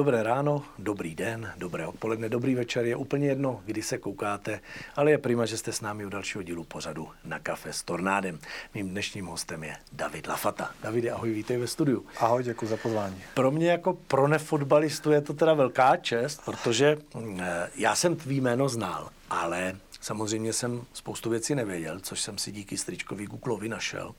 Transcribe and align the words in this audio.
Dobré 0.00 0.22
ráno, 0.22 0.64
dobrý 0.78 1.14
den, 1.14 1.52
dobré 1.56 1.86
odpoledne, 1.86 2.28
dobrý 2.28 2.54
večer, 2.54 2.84
je 2.84 2.96
úplně 2.96 3.28
jedno, 3.28 3.60
kdy 3.64 3.82
se 3.82 3.98
koukáte, 3.98 4.60
ale 4.96 5.10
je 5.10 5.18
prima, 5.18 5.46
že 5.46 5.56
jste 5.56 5.72
s 5.72 5.80
námi 5.80 6.06
u 6.06 6.08
dalšího 6.08 6.42
dílu 6.42 6.64
pořadu 6.64 7.08
na 7.24 7.38
kafe 7.38 7.72
s 7.72 7.82
Tornádem. 7.82 8.38
Mým 8.74 8.88
dnešním 8.88 9.26
hostem 9.26 9.64
je 9.64 9.76
David 9.92 10.26
Lafata. 10.26 10.70
Davide, 10.82 11.10
ahoj, 11.10 11.32
vítej 11.32 11.56
ve 11.56 11.66
studiu. 11.66 12.06
Ahoj, 12.18 12.42
děkuji 12.42 12.66
za 12.66 12.76
pozvání. 12.76 13.22
Pro 13.34 13.50
mě 13.50 13.70
jako 13.70 13.92
pro 13.92 14.28
nefotbalistu 14.28 15.10
je 15.10 15.20
to 15.20 15.34
teda 15.34 15.54
velká 15.54 15.96
čest, 15.96 16.42
protože 16.44 16.98
eh, 17.38 17.70
já 17.74 17.94
jsem 17.94 18.16
tvý 18.16 18.40
jméno 18.40 18.68
znal, 18.68 19.10
ale 19.30 19.76
samozřejmě 20.00 20.52
jsem 20.52 20.84
spoustu 20.92 21.30
věcí 21.30 21.54
nevěděl, 21.54 22.00
což 22.00 22.20
jsem 22.20 22.38
si 22.38 22.52
díky 22.52 22.76
stričkovi 22.76 23.26
Googlovi 23.26 23.68
našel. 23.68 24.14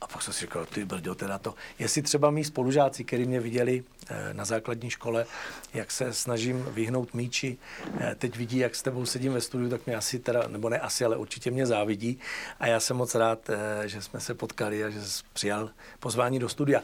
A 0.00 0.06
pak 0.06 0.22
jsem 0.22 0.34
si 0.34 0.40
říkal, 0.40 0.66
ty 0.66 0.84
brďo, 0.84 1.14
teda 1.14 1.38
to. 1.38 1.54
Jestli 1.78 2.02
třeba 2.02 2.30
mý 2.30 2.44
spolužáci, 2.44 3.04
kteří 3.04 3.24
mě 3.24 3.40
viděli 3.40 3.84
eh, 4.10 4.34
na 4.34 4.44
základní 4.44 4.90
škole, 4.90 5.26
jak 5.74 5.90
se 5.90 6.12
snažím 6.12 6.62
vyhnout 6.62 7.14
míči, 7.14 7.58
eh, 8.00 8.14
teď 8.18 8.36
vidí, 8.36 8.58
jak 8.58 8.74
s 8.74 8.82
tebou 8.82 9.06
sedím 9.06 9.32
ve 9.32 9.40
studiu, 9.40 9.70
tak 9.70 9.86
mě 9.86 9.96
asi 9.96 10.18
teda, 10.18 10.48
nebo 10.48 10.68
ne 10.68 10.78
asi, 10.78 11.04
ale 11.04 11.16
určitě 11.16 11.50
mě 11.50 11.66
závidí. 11.66 12.18
A 12.60 12.66
já 12.66 12.80
jsem 12.80 12.96
moc 12.96 13.14
rád, 13.14 13.50
eh, 13.50 13.88
že 13.88 14.02
jsme 14.02 14.20
se 14.20 14.34
potkali 14.34 14.84
a 14.84 14.90
že 14.90 15.02
jsi 15.02 15.22
přijal 15.32 15.70
pozvání 15.98 16.38
do 16.38 16.48
studia. 16.48 16.82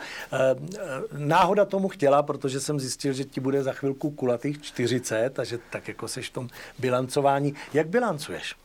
Náhoda 1.12 1.64
tomu 1.64 1.88
chtěla, 1.88 2.22
protože 2.22 2.60
jsem 2.60 2.80
zjistil, 2.80 3.12
že 3.12 3.24
ti 3.24 3.40
bude 3.40 3.62
za 3.62 3.72
chvilku 3.72 4.10
kulatých 4.10 4.62
40 4.62 5.38
a 5.38 5.44
že 5.44 5.58
tak 5.70 5.88
jako 5.88 6.08
seš 6.08 6.30
v 6.30 6.32
tom 6.32 6.48
bilancování. 6.78 7.54
Jak 7.72 7.88
bilancuješ? 7.88 8.56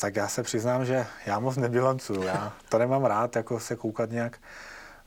Tak 0.00 0.16
já 0.16 0.28
se 0.28 0.42
přiznám, 0.42 0.84
že 0.84 1.06
já 1.26 1.38
moc 1.38 1.56
nebilancuju. 1.56 2.22
Já 2.22 2.52
to 2.68 2.78
nemám 2.78 3.04
rád, 3.04 3.36
jako 3.36 3.60
se 3.60 3.76
koukat 3.76 4.10
nějak 4.10 4.38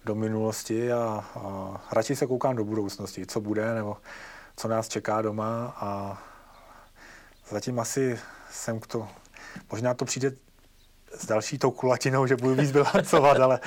do 0.06 0.16
minulosti 0.16 0.92
a, 0.92 1.26
a 1.36 1.82
radši 1.92 2.16
se 2.16 2.28
koukám 2.28 2.56
do 2.56 2.64
budoucnosti, 2.64 3.26
co 3.26 3.42
bude 3.42 3.74
nebo 3.76 3.98
co 4.56 4.68
nás 4.68 4.88
čeká 4.88 5.22
doma 5.22 5.74
a 5.78 6.22
zatím 7.50 7.80
asi 7.80 8.20
jsem 8.52 8.80
k 8.80 8.88
to, 8.88 9.08
možná 9.72 9.94
to 9.94 10.06
přijde 10.06 10.32
s 11.18 11.26
další 11.26 11.58
tou 11.58 11.72
kulatinou, 11.72 12.28
že 12.28 12.36
budu 12.36 12.56
víc 12.56 12.72
bilancovat, 12.72 13.40
ale 13.40 13.60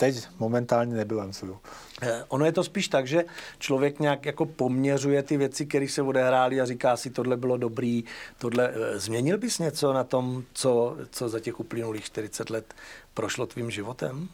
teď 0.00 0.28
momentálně 0.38 0.94
nebilancuju. 0.94 1.60
Eh, 2.02 2.24
ono 2.28 2.44
je 2.44 2.52
to 2.52 2.64
spíš 2.64 2.88
tak, 2.88 3.06
že 3.06 3.24
člověk 3.58 4.00
nějak 4.00 4.26
jako 4.26 4.46
poměřuje 4.46 5.22
ty 5.22 5.36
věci, 5.36 5.66
které 5.66 5.88
se 5.88 6.02
odehrály 6.02 6.60
a 6.60 6.66
říká 6.66 6.96
si, 6.96 7.10
tohle 7.10 7.36
bylo 7.36 7.56
dobrý, 7.56 8.04
tohle. 8.38 8.72
Eh, 8.74 8.98
změnil 8.98 9.38
bys 9.38 9.58
něco 9.58 9.92
na 9.92 10.04
tom, 10.04 10.44
co, 10.52 10.96
co 11.10 11.28
za 11.28 11.40
těch 11.40 11.60
uplynulých 11.60 12.04
40 12.04 12.50
let 12.50 12.74
prošlo 13.14 13.46
tvým 13.46 13.70
životem? 13.70 14.28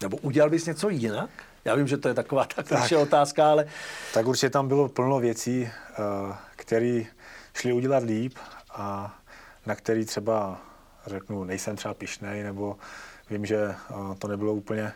Nebo 0.00 0.16
udělal 0.16 0.50
bys 0.50 0.66
něco 0.66 0.88
jinak? 0.88 1.30
Já 1.64 1.74
vím, 1.74 1.88
že 1.88 1.96
to 1.96 2.08
je 2.08 2.14
taková 2.14 2.44
tak, 2.56 2.68
tak 2.68 2.92
otázka, 2.92 3.50
ale... 3.50 3.66
Tak 4.14 4.26
určitě 4.26 4.50
tam 4.50 4.68
bylo 4.68 4.88
plno 4.88 5.20
věcí, 5.20 5.68
eh, 5.68 6.34
které 6.56 7.02
šly 7.54 7.72
udělat 7.72 8.02
líp 8.02 8.34
a 8.70 9.18
na 9.66 9.74
který 9.74 10.04
třeba 10.04 10.60
řeknu, 11.06 11.44
nejsem 11.44 11.76
třeba 11.76 11.94
pišnej, 11.94 12.42
nebo 12.42 12.76
vím, 13.32 13.46
že 13.46 13.74
to 14.18 14.28
nebylo 14.28 14.54
úplně 14.54 14.92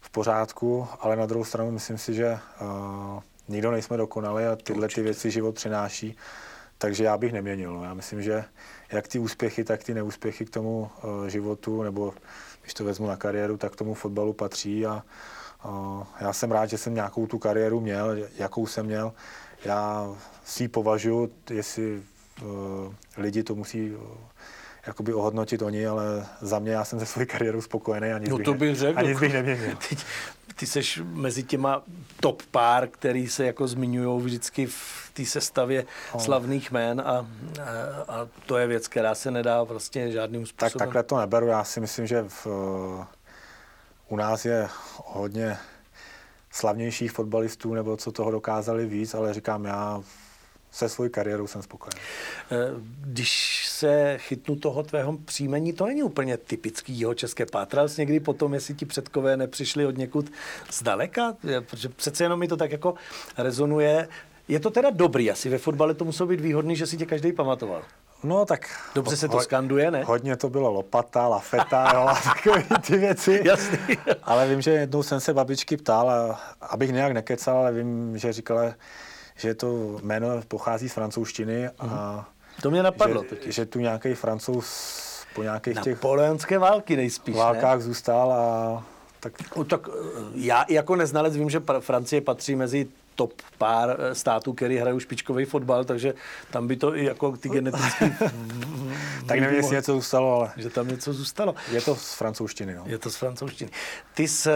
v 0.00 0.10
pořádku, 0.10 0.88
ale 1.00 1.16
na 1.16 1.26
druhou 1.26 1.44
stranu 1.44 1.70
myslím 1.70 1.98
si, 1.98 2.14
že 2.14 2.38
uh, 2.60 3.22
nikdo 3.48 3.70
nejsme 3.70 3.96
dokonali 3.96 4.46
a 4.46 4.56
tyhle 4.56 4.88
ty 4.88 5.02
věci 5.02 5.30
život 5.30 5.54
přináší, 5.54 6.16
takže 6.78 7.04
já 7.04 7.16
bych 7.16 7.32
neměnil. 7.32 7.72
No. 7.72 7.84
Já 7.84 7.94
myslím, 7.94 8.22
že 8.22 8.44
jak 8.92 9.08
ty 9.08 9.18
úspěchy, 9.18 9.64
tak 9.64 9.84
ty 9.84 9.94
neúspěchy 9.94 10.44
k 10.44 10.50
tomu 10.50 10.90
uh, 11.04 11.26
životu, 11.26 11.82
nebo 11.82 12.14
když 12.62 12.74
to 12.74 12.84
vezmu 12.84 13.06
na 13.06 13.16
kariéru, 13.16 13.56
tak 13.56 13.72
k 13.72 13.76
tomu 13.76 13.94
fotbalu 13.94 14.32
patří 14.32 14.86
a 14.86 15.02
já 16.20 16.32
jsem 16.32 16.52
rád, 16.52 16.66
že 16.66 16.78
jsem 16.78 16.94
nějakou 16.94 17.26
tu 17.26 17.38
kariéru 17.38 17.80
měl, 17.80 18.16
jakou 18.36 18.66
jsem 18.66 18.86
měl. 18.86 19.12
Já 19.64 20.08
si 20.44 20.62
ji 20.64 20.68
považuji, 20.68 21.32
jestli 21.50 22.02
lidi 23.16 23.42
to 23.42 23.54
musí 23.54 23.92
jakoby 24.86 25.14
ohodnotit 25.14 25.62
oni, 25.62 25.86
ale 25.86 26.26
za 26.40 26.58
mě 26.58 26.72
já 26.72 26.84
jsem 26.84 26.98
ze 26.98 27.06
své 27.06 27.26
kariéru 27.26 27.62
spokojený 27.62 28.12
a 28.12 28.18
nic, 28.18 28.30
no 28.30 28.38
to 28.38 28.54
bych 28.54 28.76
řekl. 28.76 28.98
a 28.98 29.02
nic 29.02 29.20
bych 29.20 29.32
neměnil. 29.32 29.76
Teď, 29.88 29.98
ty 30.56 30.66
seš 30.66 31.00
mezi 31.04 31.42
těma 31.42 31.82
top 32.20 32.42
pár, 32.50 32.88
který 32.88 33.28
se 33.28 33.46
jako 33.46 33.68
zmiňují 33.68 34.24
vždycky 34.24 34.66
v 34.66 35.10
té 35.12 35.24
sestavě 35.24 35.84
oh. 36.12 36.20
slavných 36.20 36.70
jmén 36.70 37.00
a, 37.00 37.04
a, 37.10 37.26
a 38.08 38.28
to 38.46 38.58
je 38.58 38.66
věc, 38.66 38.88
která 38.88 39.14
se 39.14 39.30
nedá 39.30 39.64
prostě 39.64 40.10
žádným 40.10 40.46
způsobem. 40.46 40.70
Tak 40.70 40.78
takhle 40.78 41.02
to 41.02 41.18
neberu. 41.18 41.46
Já 41.46 41.64
si 41.64 41.80
myslím, 41.80 42.06
že 42.06 42.24
v, 42.28 42.46
u 44.08 44.16
nás 44.16 44.44
je 44.44 44.68
hodně 45.04 45.58
slavnějších 46.50 47.12
fotbalistů, 47.12 47.74
nebo 47.74 47.96
co 47.96 48.12
toho 48.12 48.30
dokázali 48.30 48.86
víc, 48.86 49.14
ale 49.14 49.34
říkám, 49.34 49.64
já 49.64 50.02
se 50.70 50.88
svojí 50.88 51.10
kariérou 51.10 51.46
jsem 51.46 51.62
spokojený. 51.62 52.00
Eh, 52.50 52.56
když 53.00 53.66
se 53.68 54.18
chytnu 54.18 54.56
toho 54.56 54.82
tvého 54.82 55.18
příjmení, 55.24 55.72
to 55.72 55.86
není 55.86 56.02
úplně 56.02 56.36
typický 56.36 57.00
jeho 57.00 57.14
české. 57.14 57.46
Pátral 57.46 57.88
jsi 57.88 58.00
někdy 58.00 58.20
potom, 58.20 58.54
jestli 58.54 58.74
ti 58.74 58.86
předkové 58.86 59.36
nepřišli 59.36 59.86
od 59.86 59.98
někud 59.98 60.32
zdaleka? 60.72 61.36
Protože 61.60 61.88
přece 61.88 62.24
jenom 62.24 62.40
mi 62.40 62.48
to 62.48 62.56
tak 62.56 62.72
jako 62.72 62.94
rezonuje. 63.38 64.08
Je 64.48 64.60
to 64.60 64.70
teda 64.70 64.90
dobrý, 64.90 65.30
asi 65.30 65.48
ve 65.48 65.58
fotbale 65.58 65.94
to 65.94 66.04
muselo 66.04 66.26
být 66.26 66.40
výhodný, 66.40 66.76
že 66.76 66.86
si 66.86 66.96
tě 66.96 67.06
každý 67.06 67.32
pamatoval. 67.32 67.82
No 68.22 68.44
tak... 68.44 68.68
Dobře 68.94 69.16
se 69.16 69.28
to 69.28 69.36
ho, 69.36 69.42
skanduje, 69.42 69.90
ne? 69.90 70.04
Hodně 70.04 70.36
to 70.36 70.50
bylo 70.50 70.70
lopata, 70.70 71.28
lafeta, 71.28 71.90
jo, 71.94 72.00
a 72.00 72.14
takové 72.14 72.64
ty 72.86 72.96
věci. 72.96 73.42
Jasný. 73.44 73.78
ale 74.22 74.48
vím, 74.48 74.60
že 74.60 74.70
jednou 74.70 75.02
jsem 75.02 75.20
se 75.20 75.34
babičky 75.34 75.76
ptal, 75.76 76.10
a, 76.10 76.40
abych 76.60 76.92
nějak 76.92 77.12
nekecal, 77.12 77.56
ale 77.56 77.72
vím, 77.72 78.18
že 78.18 78.32
říkala, 78.32 78.74
že 79.40 79.54
to 79.54 79.98
jméno 80.02 80.28
pochází 80.48 80.88
z 80.88 80.92
francouzštiny 80.92 81.68
a 81.68 81.84
mhm. 81.84 82.24
to 82.62 82.70
mě 82.70 82.82
napadlo. 82.82 83.24
Že, 83.44 83.52
že 83.52 83.66
tu 83.66 83.78
nějaký 83.78 84.14
francouz 84.14 84.66
po 85.34 85.42
nějakých 85.42 85.80
těch... 85.80 85.94
Napoleonské 85.94 86.58
války 86.58 86.96
nejspíš, 86.96 87.36
Válkách 87.36 87.78
ne? 87.78 87.84
zůstal 87.84 88.32
a 88.32 88.84
tak... 89.20 89.56
No, 89.56 89.64
tak 89.64 89.88
já 90.34 90.64
jako 90.68 90.96
neznalec 90.96 91.36
vím, 91.36 91.50
že 91.50 91.62
Francie 91.80 92.20
patří 92.20 92.56
mezi 92.56 92.88
top 93.20 93.42
pár 93.58 93.96
eh, 93.98 94.14
států, 94.14 94.52
který 94.52 94.76
hrají 94.76 95.00
špičkový 95.00 95.44
fotbal, 95.44 95.84
takže 95.84 96.14
tam 96.50 96.66
by 96.66 96.76
to 96.76 96.96
i 96.96 97.04
jako 97.04 97.36
ty 97.36 97.48
genetické... 97.48 98.10
tak 99.26 99.40
nevím, 99.40 99.56
jestli 99.56 99.76
něco 99.76 99.92
zůstalo, 99.92 100.34
ale... 100.34 100.50
Že 100.56 100.70
tam 100.70 100.88
něco 100.88 101.12
zůstalo. 101.12 101.54
Je 101.72 101.80
to 101.80 101.96
z 101.96 102.14
francouzštiny, 102.14 102.74
no. 102.74 102.82
Je 102.86 102.98
to 102.98 103.10
z 103.10 103.16
francouzštiny. 103.16 103.70
Ty 104.14 104.28
jsi, 104.28 104.50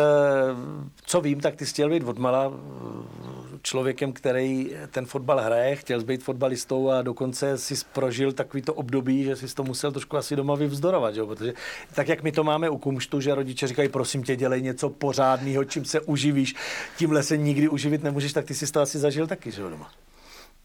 co 1.06 1.20
vím, 1.20 1.40
tak 1.40 1.56
ty 1.56 1.66
jsi 1.66 1.72
chtěl 1.72 1.90
být 1.90 2.04
odmala 2.04 2.52
eh, 2.54 3.58
člověkem, 3.62 4.12
který 4.12 4.76
ten 4.90 5.06
fotbal 5.06 5.40
hraje, 5.40 5.76
chtěl 5.76 6.00
jsi 6.00 6.06
být 6.06 6.22
fotbalistou 6.22 6.90
a 6.90 7.02
dokonce 7.02 7.58
si 7.58 7.74
prožil 7.92 8.32
takový 8.32 8.62
to 8.62 8.74
období, 8.74 9.24
že 9.24 9.36
jsi 9.36 9.54
to 9.54 9.64
musel 9.64 9.92
trošku 9.92 10.16
asi 10.16 10.36
doma 10.36 10.54
vyvzdorovat, 10.54 11.14
že? 11.14 11.22
protože 11.24 11.54
tak, 11.94 12.08
jak 12.08 12.22
my 12.22 12.32
to 12.32 12.44
máme 12.44 12.70
u 12.70 12.78
kumštu, 12.78 13.20
že 13.20 13.34
rodiče 13.34 13.66
říkají, 13.66 13.88
prosím 13.88 14.22
tě, 14.22 14.36
dělej 14.36 14.62
něco 14.62 14.90
pořádného, 14.90 15.64
čím 15.64 15.84
se 15.84 16.00
uživíš, 16.00 16.54
tímhle 16.96 17.22
se 17.22 17.36
nikdy 17.36 17.68
uživit 17.68 18.02
nemůžeš, 18.02 18.32
tak 18.32 18.44
ty 18.44 18.53
ty 18.54 18.66
jsi 18.66 18.72
to 18.72 18.80
asi 18.80 18.98
zažil 18.98 19.26
taky, 19.26 19.50
že 19.50 19.62
jo, 19.62 19.70
doma? 19.70 19.90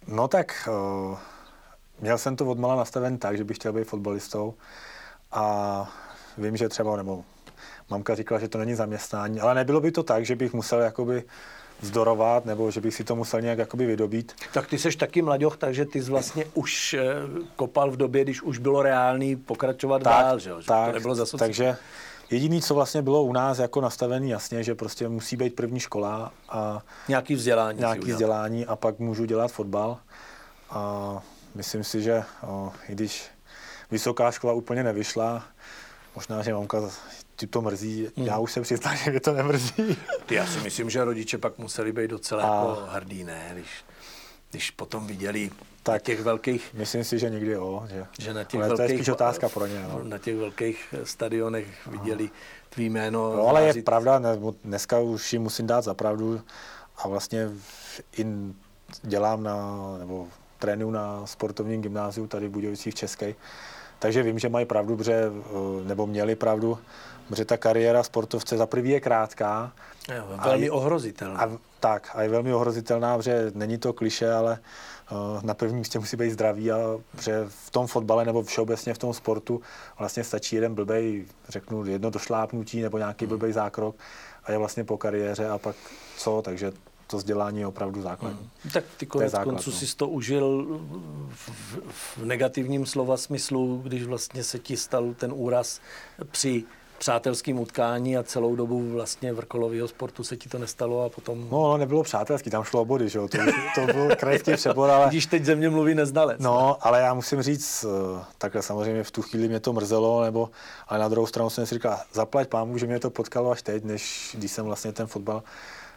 No 0.07 0.27
tak, 0.27 0.69
uh, 1.11 1.17
měl 1.99 2.17
jsem 2.17 2.35
to 2.35 2.45
odmala 2.45 2.75
nastaven 2.75 3.17
tak, 3.17 3.37
že 3.37 3.43
bych 3.43 3.57
chtěl 3.57 3.73
být 3.73 3.83
fotbalistou 3.83 4.53
a 5.31 5.95
vím, 6.37 6.57
že 6.57 6.69
třeba, 6.69 6.97
nebo 6.97 7.23
mamka 7.89 8.15
říkala, 8.15 8.39
že 8.39 8.47
to 8.47 8.57
není 8.57 8.75
zaměstnání, 8.75 9.39
ale 9.39 9.55
nebylo 9.55 9.81
by 9.81 9.91
to 9.91 10.03
tak, 10.03 10.25
že 10.25 10.35
bych 10.35 10.53
musel 10.53 10.79
jakoby 10.79 11.23
zdorovat, 11.81 12.45
nebo 12.45 12.71
že 12.71 12.81
bych 12.81 12.95
si 12.95 13.03
to 13.03 13.15
musel 13.15 13.41
nějak 13.41 13.59
jakoby 13.59 13.85
vydobít. 13.85 14.35
Tak 14.53 14.67
ty 14.67 14.77
seš 14.77 14.95
taky 14.95 15.21
mladěch, 15.21 15.57
takže 15.57 15.85
ty 15.85 16.03
jsi 16.03 16.11
vlastně 16.11 16.45
už 16.53 16.93
eh, 16.93 17.03
kopal 17.55 17.91
v 17.91 17.97
době, 17.97 18.23
když 18.23 18.41
už 18.41 18.57
bylo 18.57 18.81
reálný 18.81 19.35
pokračovat 19.35 20.03
tak, 20.03 20.25
dál, 20.25 20.39
že 20.39 20.49
jo? 20.49 20.61
Že 20.61 20.67
tak, 20.67 20.87
to 20.87 20.93
nebylo 20.93 21.15
zase 21.15 21.37
takže 21.37 21.77
Jediný, 22.31 22.61
co 22.61 22.75
vlastně 22.75 23.01
bylo 23.01 23.23
u 23.23 23.33
nás 23.33 23.59
jako 23.59 23.81
nastavený 23.81 24.29
jasně, 24.29 24.63
že 24.63 24.75
prostě 24.75 25.09
musí 25.09 25.35
být 25.35 25.55
první 25.55 25.79
škola 25.79 26.33
a 26.49 26.83
nějaký 27.07 27.35
vzdělání. 27.35 27.79
Nějaký 27.79 28.11
vzdělání 28.11 28.65
a 28.65 28.75
pak 28.75 28.99
můžu 28.99 29.25
dělat 29.25 29.47
fotbal. 29.47 29.97
A 30.69 31.23
myslím 31.55 31.83
si, 31.83 32.01
že 32.01 32.23
o, 32.47 32.71
i 32.89 32.91
když 32.91 33.25
vysoká 33.91 34.31
škola 34.31 34.53
úplně 34.53 34.83
nevyšla, 34.83 35.43
možná, 36.15 36.43
že 36.43 36.53
mamka 36.53 36.81
ty 37.35 37.47
to 37.47 37.61
mrzí, 37.61 38.07
hmm. 38.17 38.25
já 38.25 38.37
už 38.37 38.51
se 38.51 38.61
přiznám, 38.61 38.97
že 39.03 39.11
mě 39.11 39.19
to 39.19 39.33
nemrzí. 39.33 39.97
Já 40.31 40.47
si 40.47 40.59
myslím, 40.59 40.89
že 40.89 41.03
rodiče 41.03 41.37
pak 41.37 41.57
museli 41.57 41.91
být 41.91 42.09
docela 42.09 42.43
a... 42.43 42.55
jako 42.55 42.87
hrdí, 42.89 43.23
ne? 43.23 43.49
Když, 43.53 43.69
když 44.51 44.71
potom 44.71 45.07
viděli 45.07 45.49
tak 45.83 46.01
těch 46.01 46.21
velkých... 46.21 46.73
Myslím 46.73 47.03
si, 47.03 47.19
že 47.19 47.29
někdy 47.29 47.51
jo. 47.51 47.87
Že, 47.89 48.05
že 48.19 48.33
na 48.33 48.43
těch 48.43 48.59
ale 48.59 48.67
velkých, 48.67 48.85
to 48.85 48.91
je 48.91 48.97
spíš 48.97 49.09
otázka 49.09 49.49
pro 49.49 49.65
ně. 49.65 49.85
No. 49.89 50.03
Na 50.03 50.17
těch 50.17 50.37
velkých 50.37 50.95
stadionech 51.03 51.87
viděli 51.87 52.29
tvý 52.69 52.89
jméno. 52.89 53.35
No 53.35 53.47
ale 53.47 53.63
je 53.63 53.83
pravda, 53.83 54.21
dneska 54.63 54.99
už 54.99 55.33
jim 55.33 55.41
musím 55.41 55.67
dát 55.67 55.81
za 55.81 55.93
pravdu 55.93 56.41
a 56.97 57.07
vlastně 57.07 57.49
in 58.17 58.55
dělám 59.01 59.43
na, 59.43 59.77
nebo 59.99 60.27
trénuju 60.59 60.91
na 60.91 61.25
sportovním 61.25 61.81
gymnáziu 61.81 62.27
tady 62.27 62.47
v 62.47 62.51
Budějovicích 62.51 62.95
České, 62.95 63.35
takže 63.99 64.23
vím, 64.23 64.39
že 64.39 64.49
mají 64.49 64.65
pravdu, 64.65 64.97
protože, 64.97 65.13
eh, 65.13 65.87
nebo 65.87 66.07
měli 66.07 66.35
pravdu, 66.35 66.77
protože 67.27 67.45
ta 67.45 67.57
kariéra 67.57 68.03
sportovce 68.03 68.57
za 68.57 68.65
prvý 68.65 68.89
je 68.89 68.99
krátká. 68.99 69.71
Jo, 70.15 70.23
velmi 70.45 70.69
a 70.69 70.73
ohrozitelná. 70.73 71.39
A, 71.39 71.49
tak, 71.79 72.09
a 72.13 72.21
je 72.21 72.29
velmi 72.29 72.53
ohrozitelná, 72.53 73.17
protože 73.17 73.51
není 73.55 73.77
to 73.77 73.93
kliše, 73.93 74.33
ale 74.33 74.59
uh, 75.11 75.43
na 75.43 75.53
prvním 75.53 75.79
místě 75.79 75.99
musí 75.99 76.17
být 76.17 76.31
zdraví 76.31 76.71
a 76.71 76.77
že 77.21 77.45
v 77.47 77.69
tom 77.71 77.87
fotbale 77.87 78.25
nebo 78.25 78.43
všeobecně 78.43 78.93
v 78.93 78.97
tom 78.97 79.13
sportu 79.13 79.61
vlastně 79.99 80.23
stačí 80.23 80.55
jeden 80.55 80.75
blbej, 80.75 81.25
řeknu 81.49 81.85
jedno 81.85 82.09
došlápnutí 82.09 82.81
nebo 82.81 82.97
nějaký 82.97 83.25
hmm. 83.25 83.29
blbej 83.29 83.53
zákrok 83.53 83.95
a 84.43 84.51
je 84.51 84.57
vlastně 84.57 84.83
po 84.83 84.97
kariéře 84.97 85.49
a 85.49 85.57
pak 85.57 85.75
co, 86.17 86.41
takže 86.41 86.71
to 87.07 87.17
vzdělání 87.17 87.59
je 87.59 87.67
opravdu 87.67 88.01
základní. 88.01 88.49
Hmm. 88.63 88.71
Tak 88.71 88.83
ty 88.97 89.05
konec 89.05 89.31
základ, 89.31 89.53
konců 89.53 89.69
no. 89.69 89.77
si 89.77 89.95
to 89.95 90.07
užil 90.07 90.79
v, 91.29 91.79
v 91.89 92.17
negativním 92.25 92.85
slova 92.85 93.17
smyslu, 93.17 93.81
když 93.83 94.03
vlastně 94.03 94.43
se 94.43 94.59
ti 94.59 94.77
stal 94.77 95.13
ten 95.13 95.33
úraz 95.35 95.81
při 96.31 96.63
přátelským 96.99 97.59
utkání 97.59 98.17
a 98.17 98.23
celou 98.23 98.55
dobu 98.55 98.89
vlastně 98.89 99.33
vrcholového 99.33 99.87
sportu 99.87 100.23
se 100.23 100.37
ti 100.37 100.49
to 100.49 100.59
nestalo 100.59 101.03
a 101.03 101.09
potom... 101.09 101.41
No, 101.41 101.49
no 101.49 101.77
nebylo 101.77 102.03
přátelský, 102.03 102.49
tam 102.49 102.63
šlo 102.63 102.81
o 102.81 102.85
body, 102.85 103.09
že 103.09 103.19
jo, 103.19 103.27
to, 103.27 103.37
to 103.75 103.93
byl 103.93 104.15
krajský 104.15 104.53
přebor, 104.53 104.89
ale... 104.89 105.07
Když 105.07 105.25
teď 105.25 105.45
země 105.45 105.69
mluví 105.69 105.95
neznalec. 105.95 106.41
No, 106.41 106.67
ne? 106.67 106.75
ale 106.81 107.01
já 107.01 107.13
musím 107.13 107.41
říct, 107.41 107.85
eh, 107.85 108.23
takhle 108.37 108.61
samozřejmě 108.61 109.03
v 109.03 109.11
tu 109.11 109.21
chvíli 109.21 109.47
mě 109.47 109.59
to 109.59 109.73
mrzelo, 109.73 110.23
nebo, 110.23 110.49
ale 110.87 110.99
na 110.99 111.07
druhou 111.07 111.27
stranu 111.27 111.49
jsem 111.49 111.65
si 111.65 111.75
říkal, 111.75 111.99
zaplať 112.13 112.47
pámu, 112.47 112.77
že 112.77 112.87
mě 112.87 112.99
to 112.99 113.09
potkalo 113.09 113.51
až 113.51 113.61
teď, 113.61 113.83
než 113.83 114.35
když 114.37 114.51
jsem 114.51 114.65
vlastně 114.65 114.91
ten 114.91 115.07
fotbal 115.07 115.43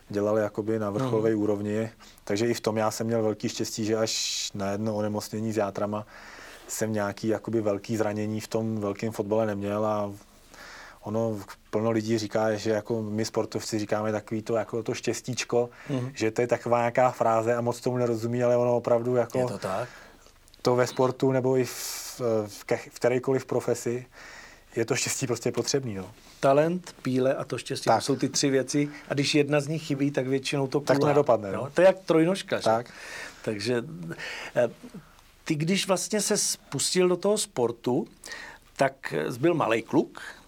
dělal 0.09 0.39
jakoby 0.39 0.79
na 0.79 0.91
vrcholové 0.91 1.31
mm. 1.31 1.43
úrovni, 1.43 1.91
takže 2.25 2.47
i 2.47 2.55
v 2.55 2.61
tom 2.61 2.77
já 2.77 2.91
jsem 2.91 3.07
měl 3.07 3.23
velký 3.23 3.49
štěstí, 3.49 3.85
že 3.85 3.97
až 3.97 4.51
na 4.55 4.71
jedno 4.71 4.97
onemocnění 4.97 5.53
s 5.53 5.57
játrama 5.57 6.07
jsem 6.69 6.93
nějaký 6.93 7.29
jakoby 7.29 7.61
velký 7.61 7.97
zranění 7.97 8.41
v 8.41 8.49
tom 8.49 8.81
velkém 8.81 9.13
fotbale 9.13 9.47
neměl 9.47 9.87
a 9.87 10.13
ono 11.03 11.41
plno 11.71 11.91
lidí 11.91 12.19
říká, 12.19 12.55
že 12.55 12.71
jako 12.71 13.03
my 13.03 13.25
sportovci 13.25 13.79
říkáme 13.79 14.13
takový 14.13 14.43
to, 14.43 14.57
jako 14.57 14.83
to 14.83 14.95
štěstíčko, 14.95 15.71
mm. 15.91 16.11
že 16.15 16.31
to 16.31 16.41
je 16.41 16.47
taková 16.47 16.79
nějaká 16.79 17.11
fráze 17.11 17.55
a 17.55 17.61
moc 17.61 17.81
tomu 17.81 17.97
nerozumí, 17.97 18.43
ale 18.43 18.57
ono 18.57 18.77
opravdu 18.77 19.17
jako 19.17 19.39
je 19.39 19.47
to, 19.47 19.59
tak? 19.59 19.89
to 20.63 20.77
ve 20.77 20.87
sportu 20.87 21.33
nebo 21.33 21.57
i 21.57 21.65
v, 21.65 22.21
v, 22.47 22.65
v 22.91 22.95
kterékoliv 22.95 23.47
profesi 23.47 24.07
je 24.77 24.85
to 24.85 24.97
štěstí 24.97 25.27
prostě 25.27 25.53
potřebný. 25.53 25.95
No. 25.95 26.11
Talent, 26.41 26.95
píle 27.03 27.35
a 27.35 27.45
to 27.45 27.59
štěstí, 27.59 27.85
tak. 27.85 27.99
to 27.99 28.05
jsou 28.05 28.17
ty 28.17 28.29
tři 28.29 28.51
věci. 28.51 28.89
A 29.09 29.15
když 29.15 29.35
jedna 29.35 29.61
z 29.61 29.69
nich 29.69 29.83
chybí, 29.83 30.11
tak 30.11 30.27
většinou 30.27 30.67
to 30.67 30.81
kulá. 30.81 30.87
Tak 30.87 30.99
to 30.99 31.07
nedopadne. 31.07 31.53
No. 31.53 31.71
To 31.75 31.81
je 31.81 31.87
jak 31.87 31.99
trojnožka. 31.99 32.61
Tak. 32.61 32.91
Takže 33.45 33.85
eh, 34.57 34.69
ty, 35.45 35.55
když 35.55 35.87
vlastně 35.89 36.21
se 36.21 36.37
spustil 36.37 37.09
do 37.09 37.17
toho 37.17 37.39
sportu, 37.39 38.07
tak 38.77 39.15
byl 39.39 39.55
malý 39.55 39.83
kluk, 39.83 40.23
Eh, 40.23 40.42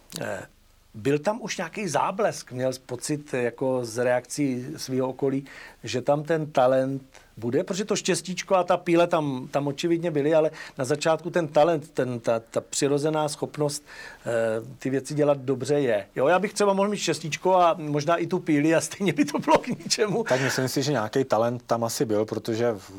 byl 0.94 1.18
tam 1.18 1.38
už 1.42 1.56
nějaký 1.56 1.88
záblesk, 1.88 2.52
měl 2.52 2.72
pocit 2.86 3.34
jako 3.34 3.84
z 3.84 4.04
reakcí 4.04 4.66
svého 4.76 5.08
okolí, 5.08 5.44
že 5.84 6.02
tam 6.02 6.22
ten 6.22 6.46
talent 6.46 7.02
bude, 7.36 7.64
protože 7.64 7.84
to 7.84 7.96
štěstíčko 7.96 8.54
a 8.54 8.64
ta 8.64 8.76
píle 8.76 9.06
tam, 9.06 9.48
tam 9.50 9.66
očividně 9.66 10.10
byly, 10.10 10.34
ale 10.34 10.50
na 10.78 10.84
začátku 10.84 11.30
ten 11.30 11.48
talent, 11.48 11.90
ten, 11.90 12.20
ta, 12.20 12.40
ta 12.40 12.60
přirozená 12.60 13.28
schopnost 13.28 13.84
e, 14.26 14.76
ty 14.78 14.90
věci 14.90 15.14
dělat 15.14 15.38
dobře 15.38 15.74
je. 15.74 16.06
Jo, 16.16 16.26
já 16.26 16.38
bych 16.38 16.52
třeba 16.52 16.72
mohl 16.72 16.88
mít 16.88 16.98
štěstíčko 16.98 17.56
a 17.56 17.74
možná 17.78 18.16
i 18.16 18.26
tu 18.26 18.38
píli 18.38 18.74
a 18.74 18.80
stejně 18.80 19.12
by 19.12 19.24
to 19.24 19.38
bylo 19.38 19.58
k 19.58 19.66
ničemu. 19.68 20.24
Tak 20.24 20.40
myslím 20.40 20.68
si, 20.68 20.82
že 20.82 20.92
nějaký 20.92 21.24
talent 21.24 21.62
tam 21.66 21.84
asi 21.84 22.04
byl, 22.04 22.24
protože 22.24 22.72
v, 22.72 22.90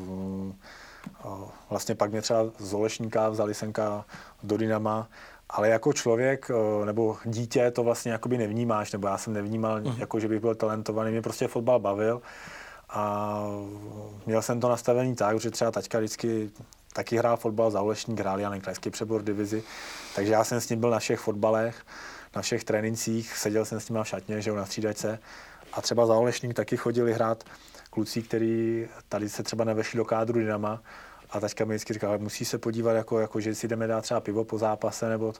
vlastně 1.70 1.94
pak 1.94 2.10
mě 2.10 2.22
třeba 2.22 2.44
z 2.58 2.74
Olešníka 2.74 3.28
vzali 3.28 3.54
senka 3.54 4.04
do 4.42 4.56
Dynama 4.56 5.08
ale 5.50 5.68
jako 5.68 5.92
člověk 5.92 6.50
eh, 6.50 6.86
nebo 6.86 7.16
dítě 7.24 7.70
to 7.70 7.82
vlastně 7.82 8.12
jakoby 8.12 8.38
nevnímáš, 8.38 8.92
nebo 8.92 9.08
já 9.08 9.18
jsem 9.18 9.32
nevnímal, 9.32 9.80
uh-huh. 9.80 9.98
jako 9.98 10.20
že 10.20 10.28
bych 10.28 10.40
byl 10.40 10.54
talentovaný, 10.54 11.10
mě 11.10 11.22
prostě 11.22 11.48
fotbal 11.48 11.78
bavil. 11.78 12.22
A 12.88 13.40
měl 14.26 14.42
jsem 14.42 14.60
to 14.60 14.68
nastavený 14.68 15.14
tak, 15.14 15.40
že 15.40 15.50
třeba 15.50 15.70
taťka 15.70 15.98
vždycky 15.98 16.50
taky 16.92 17.16
hrál 17.16 17.36
fotbal 17.36 17.70
za 17.70 17.80
Olešník, 17.80 18.20
hrál 18.20 18.40
Janek 18.40 18.62
Krajský 18.62 18.90
přebor 18.90 19.22
divizi, 19.22 19.62
takže 20.14 20.32
já 20.32 20.44
jsem 20.44 20.60
s 20.60 20.68
ním 20.68 20.80
byl 20.80 20.90
na 20.90 20.98
všech 20.98 21.20
fotbalech, 21.20 21.82
na 22.36 22.42
všech 22.42 22.64
trénincích, 22.64 23.36
seděl 23.36 23.64
jsem 23.64 23.80
s 23.80 23.88
ním 23.88 24.02
v 24.02 24.04
šatně, 24.04 24.40
že 24.42 24.50
jo, 24.50 24.56
na 24.56 24.66
střídačce. 24.66 25.18
A 25.72 25.82
třeba 25.82 26.06
za 26.06 26.14
Olešník 26.14 26.54
taky 26.54 26.76
chodili 26.76 27.12
hrát 27.12 27.44
kluci, 27.90 28.22
kteří 28.22 28.86
tady 29.08 29.28
se 29.28 29.42
třeba 29.42 29.64
nevešli 29.64 29.96
do 29.96 30.04
kádru 30.04 30.38
Dynama 30.38 30.82
a 31.30 31.40
taťka 31.40 31.64
mi 31.64 31.74
vždycky 31.74 31.92
říkala, 31.92 32.16
musí 32.16 32.44
se 32.44 32.58
podívat, 32.58 32.92
jako, 32.92 33.20
jako, 33.20 33.40
že 33.40 33.54
si 33.54 33.68
jdeme 33.68 33.86
dát 33.86 34.00
třeba 34.00 34.20
pivo 34.20 34.44
po 34.44 34.58
zápase, 34.58 35.08
nebo 35.08 35.32
to, 35.32 35.38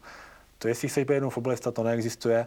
to 0.59 0.69
jestli 0.69 0.89
chceš 0.89 1.05
být 1.05 1.15
jednou 1.15 1.31
fotbalista, 1.31 1.71
to 1.71 1.83
neexistuje. 1.83 2.47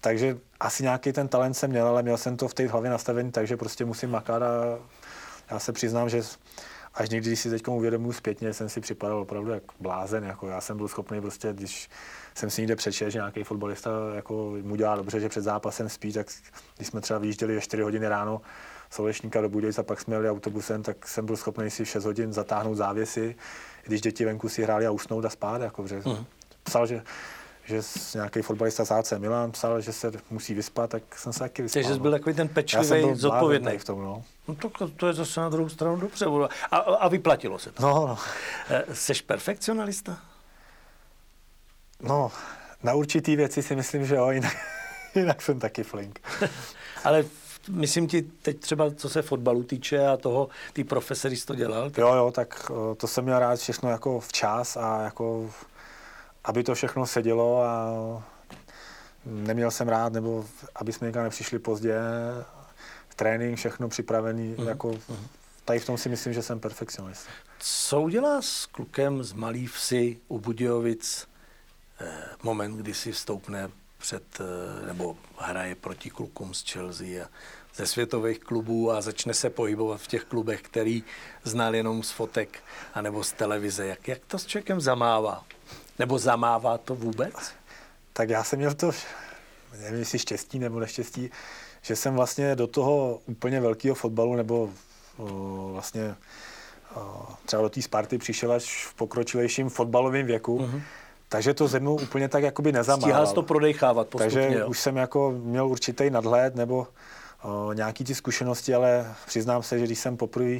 Takže 0.00 0.38
asi 0.60 0.82
nějaký 0.82 1.12
ten 1.12 1.28
talent 1.28 1.54
jsem 1.54 1.70
měl, 1.70 1.86
ale 1.86 2.02
měl 2.02 2.16
jsem 2.16 2.36
to 2.36 2.48
v 2.48 2.54
té 2.54 2.68
hlavě 2.68 2.90
nastavený, 2.90 3.32
takže 3.32 3.56
prostě 3.56 3.84
musím 3.84 4.10
makat 4.10 4.42
a 4.42 4.78
já 5.50 5.58
se 5.58 5.72
přiznám, 5.72 6.08
že 6.08 6.22
až 6.94 7.08
někdy, 7.08 7.30
když 7.30 7.40
si 7.40 7.50
teď 7.50 7.68
uvědomuji 7.68 8.12
zpětně, 8.12 8.52
jsem 8.52 8.68
si 8.68 8.80
připadal 8.80 9.18
opravdu 9.18 9.50
jak 9.50 9.62
blázen. 9.80 10.24
Jako 10.24 10.48
já 10.48 10.60
jsem 10.60 10.76
byl 10.76 10.88
schopný 10.88 11.20
prostě, 11.20 11.52
když 11.52 11.88
jsem 12.34 12.50
si 12.50 12.60
někde 12.60 12.76
přečet, 12.76 13.10
že 13.10 13.18
nějaký 13.18 13.44
fotbalista 13.44 13.90
jako 14.14 14.54
mu 14.62 14.76
dělá 14.76 14.96
dobře, 14.96 15.20
že 15.20 15.28
před 15.28 15.42
zápasem 15.42 15.88
spí, 15.88 16.12
tak 16.12 16.26
když 16.76 16.88
jsme 16.88 17.00
třeba 17.00 17.18
vyjížděli 17.18 17.54
ve 17.54 17.60
4 17.60 17.82
hodiny 17.82 18.08
ráno, 18.08 18.40
Solešníka 18.94 19.40
do 19.40 19.48
Budějic 19.48 19.78
a 19.78 19.82
pak 19.82 20.00
jsme 20.00 20.14
jeli 20.14 20.30
autobusem, 20.30 20.82
tak 20.82 21.08
jsem 21.08 21.26
byl 21.26 21.36
schopný 21.36 21.70
si 21.70 21.84
v 21.84 21.88
6 21.88 22.04
hodin 22.04 22.32
zatáhnout 22.32 22.74
závěsy, 22.74 23.36
když 23.84 24.00
děti 24.00 24.24
venku 24.24 24.48
si 24.48 24.62
hráli 24.62 24.86
a 24.86 24.90
usnout 24.90 25.24
a 25.24 25.30
spát. 25.30 25.62
Jako, 25.62 25.86
že 25.86 25.98
uh-huh. 25.98 26.24
Psal, 26.62 26.86
že 26.86 27.02
že 27.66 27.80
nějaký 28.14 28.42
fotbalista 28.42 28.84
z 28.84 28.90
AC 28.90 29.12
Milan 29.18 29.52
psal, 29.52 29.80
že 29.80 29.92
se 29.92 30.12
musí 30.30 30.54
vyspat, 30.54 30.90
tak 30.90 31.18
jsem 31.18 31.32
se 31.32 31.38
taky 31.38 31.62
vyspal. 31.62 31.82
Takže 31.82 31.94
jsi 31.94 32.00
byl 32.00 32.10
no. 32.10 32.18
takový 32.18 32.34
ten 32.34 32.48
pečlivý, 32.48 33.14
zodpovědný. 33.14 33.78
v 33.78 33.84
tom, 33.84 34.02
no. 34.02 34.24
no 34.48 34.54
to, 34.54 34.88
to, 34.88 35.06
je 35.06 35.12
zase 35.12 35.40
na 35.40 35.48
druhou 35.48 35.68
stranu 35.68 35.96
dobře. 35.96 36.26
A, 36.70 36.76
a 36.76 37.08
vyplatilo 37.08 37.58
se 37.58 37.72
to. 37.72 37.82
No, 37.82 38.06
no. 38.06 38.18
Jsi 38.92 39.12
eh, 39.12 39.22
perfekcionalista? 39.26 40.18
No, 42.02 42.32
na 42.82 42.94
určitý 42.94 43.36
věci 43.36 43.62
si 43.62 43.76
myslím, 43.76 44.06
že 44.06 44.14
jo, 44.14 44.30
jinak, 44.30 44.56
jinak 45.14 45.42
jsem 45.42 45.60
taky 45.60 45.82
flink. 45.82 46.20
Ale 47.04 47.24
myslím 47.68 48.08
ti 48.08 48.22
teď 48.22 48.60
třeba, 48.60 48.90
co 48.90 49.08
se 49.08 49.22
fotbalu 49.22 49.62
týče 49.62 50.06
a 50.06 50.16
toho, 50.16 50.48
ty 50.72 50.84
profese, 50.84 51.28
když 51.28 51.44
to 51.44 51.54
dělal? 51.54 51.90
Tak... 51.90 51.98
Jo, 51.98 52.14
jo, 52.14 52.32
tak 52.34 52.70
eh, 52.70 52.94
to 52.94 53.06
jsem 53.06 53.24
měl 53.24 53.38
rád 53.38 53.58
všechno 53.58 53.90
jako 53.90 54.20
včas 54.20 54.76
a 54.76 55.02
jako, 55.02 55.50
aby 56.44 56.62
to 56.64 56.74
všechno 56.74 57.06
sedělo 57.06 57.62
a 57.62 57.92
neměl 59.26 59.70
jsem 59.70 59.88
rád, 59.88 60.12
nebo 60.12 60.44
aby 60.74 60.92
jsme 60.92 61.06
někam 61.06 61.24
nepřišli 61.24 61.58
pozdě, 61.58 61.98
trénink, 63.16 63.58
všechno 63.58 63.88
připravený, 63.88 64.54
mm-hmm. 64.54 64.68
jako 64.68 64.94
tady 65.64 65.78
v 65.78 65.86
tom 65.86 65.98
si 65.98 66.08
myslím, 66.08 66.32
že 66.32 66.42
jsem 66.42 66.60
perfekcionista. 66.60 67.30
Co 67.58 68.00
udělá 68.00 68.42
s 68.42 68.66
klukem 68.66 69.22
z 69.22 69.32
malý 69.32 69.66
vsi 69.66 70.18
u 70.28 70.38
Budějovic 70.38 71.28
eh, 72.00 72.06
moment, 72.42 72.76
kdy 72.76 72.94
si 72.94 73.12
vstoupne 73.12 73.70
před, 74.04 74.40
eh, 74.40 74.86
nebo 74.86 75.16
hraje 75.38 75.74
proti 75.74 76.10
klukům 76.10 76.54
z 76.54 76.72
Chelsea 76.72 77.24
a 77.24 77.28
ze 77.74 77.86
světových 77.86 78.38
klubů 78.38 78.92
a 78.92 79.00
začne 79.00 79.34
se 79.34 79.50
pohybovat 79.50 80.00
v 80.00 80.06
těch 80.06 80.24
klubech, 80.24 80.62
který 80.62 81.04
znal 81.44 81.74
jenom 81.74 82.02
z 82.02 82.10
fotek 82.10 82.58
anebo 82.94 83.24
z 83.24 83.32
televize. 83.32 83.86
Jak, 83.86 84.08
jak 84.08 84.18
to 84.26 84.38
s 84.38 84.46
člověkem 84.46 84.80
zamává? 84.80 85.44
Nebo 85.98 86.18
zamává 86.18 86.78
to 86.78 86.94
vůbec? 86.94 87.34
Tak 88.12 88.28
já 88.28 88.44
jsem 88.44 88.58
měl 88.58 88.74
to, 88.74 88.90
nevím 89.80 89.98
jestli 89.98 90.18
štěstí 90.18 90.58
nebo 90.58 90.80
neštěstí, 90.80 91.30
že 91.82 91.96
jsem 91.96 92.14
vlastně 92.14 92.56
do 92.56 92.66
toho 92.66 93.20
úplně 93.26 93.60
velkého 93.60 93.94
fotbalu 93.94 94.36
nebo 94.36 94.70
o, 95.16 95.68
vlastně 95.72 96.14
o, 96.94 97.26
třeba 97.46 97.62
do 97.62 97.68
té 97.68 97.82
Sparty 97.82 98.18
přišel 98.18 98.52
až 98.52 98.86
v 98.86 98.94
pokročilejším 98.94 99.68
fotbalovém 99.68 100.26
věku. 100.26 100.58
Uh-huh 100.58 100.82
takže 101.28 101.54
to 101.54 101.68
ze 101.68 101.80
mnou 101.80 101.94
úplně 101.94 102.28
tak 102.28 102.42
jakoby 102.42 102.72
nezamával. 102.72 103.10
Stíhal 103.10 103.26
to 103.26 103.42
prodejchávat 103.42 104.08
postupně, 104.08 104.40
Takže 104.42 104.58
jo. 104.58 104.68
už 104.68 104.80
jsem 104.80 104.96
jako 104.96 105.34
měl 105.36 105.68
určitý 105.68 106.10
nadhled 106.10 106.54
nebo 106.54 106.86
o, 107.42 107.72
nějaký 107.72 108.04
ty 108.04 108.14
zkušenosti, 108.14 108.74
ale 108.74 109.14
přiznám 109.26 109.62
se, 109.62 109.78
že 109.78 109.84
když 109.84 109.98
jsem 109.98 110.16
poprvé 110.16 110.58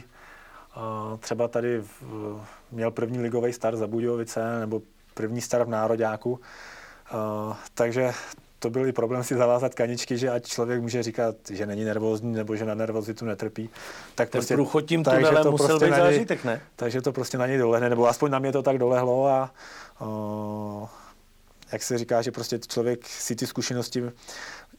třeba 1.21 1.49
tady 1.49 1.81
v, 1.81 2.41
měl 2.73 2.91
první 2.91 3.19
ligový 3.19 3.53
start 3.53 3.79
za 3.79 3.87
Budějovice 3.87 4.61
nebo 4.61 4.83
první 5.15 5.41
start 5.41 5.67
v 5.67 5.71
Nároďáku, 5.71 6.41
o, 7.13 7.57
takže 7.75 8.13
to 8.65 8.71
byl 8.71 8.87
i 8.87 8.93
problém 8.93 9.25
si 9.25 9.35
zavázat 9.35 9.75
kaničky, 9.75 10.19
že 10.19 10.31
ať 10.31 10.47
člověk 10.47 10.81
může 10.81 11.03
říkat, 11.03 11.35
že 11.51 11.67
není 11.67 11.85
nervózní 11.85 12.33
nebo 12.33 12.57
že 12.57 12.65
na 12.65 12.75
nervozitu 12.75 13.25
netrpí. 13.25 13.71
Tak 14.15 14.31
Ten 14.31 14.39
prostě, 14.39 14.57
tím 14.87 15.05
tunelem 15.05 15.43
to 15.43 15.51
musel 15.51 15.67
prostě 15.67 15.87
být 15.87 15.97
zážitek, 15.97 16.45
ne? 16.45 16.61
Takže 16.77 17.03
to 17.03 17.13
prostě 17.13 17.39
na 17.39 17.47
něj 17.47 17.59
dolehne, 17.59 17.91
nebo 17.91 18.09
aspoň 18.09 18.31
na 18.31 18.39
mě 18.39 18.53
to 18.53 18.63
tak 18.63 18.79
dolehlo 18.79 19.27
a 19.27 19.55
o, 20.01 20.89
jak 21.73 21.83
se 21.83 21.99
říká, 21.99 22.23
že 22.23 22.31
prostě 22.31 22.59
člověk 22.59 23.07
si 23.07 23.37
ty 23.37 23.47
zkušenosti 23.47 24.03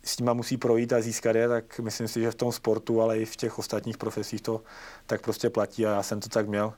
s 0.03 0.19
nima 0.19 0.33
musí 0.33 0.57
projít 0.57 0.93
a 0.93 1.01
získat 1.01 1.35
je, 1.35 1.47
tak 1.47 1.79
myslím 1.79 2.07
si, 2.07 2.21
že 2.21 2.31
v 2.31 2.35
tom 2.35 2.51
sportu, 2.51 3.01
ale 3.01 3.19
i 3.19 3.25
v 3.25 3.35
těch 3.35 3.59
ostatních 3.59 3.97
profesích 3.97 4.41
to 4.41 4.61
tak 5.05 5.21
prostě 5.21 5.49
platí 5.49 5.85
a 5.85 5.91
já 5.91 6.03
jsem 6.03 6.19
to 6.19 6.29
tak 6.29 6.47
měl, 6.47 6.73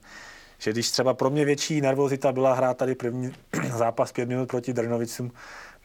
že 0.57 0.71
když 0.71 0.91
třeba 0.91 1.13
pro 1.13 1.29
mě 1.29 1.45
větší 1.45 1.81
nervozita 1.81 2.31
byla 2.31 2.53
hrát 2.53 2.77
tady 2.77 2.95
první 2.95 3.33
zápas 3.77 4.11
pět 4.11 4.29
minut 4.29 4.49
proti 4.49 4.73
Drnovicům, 4.73 5.31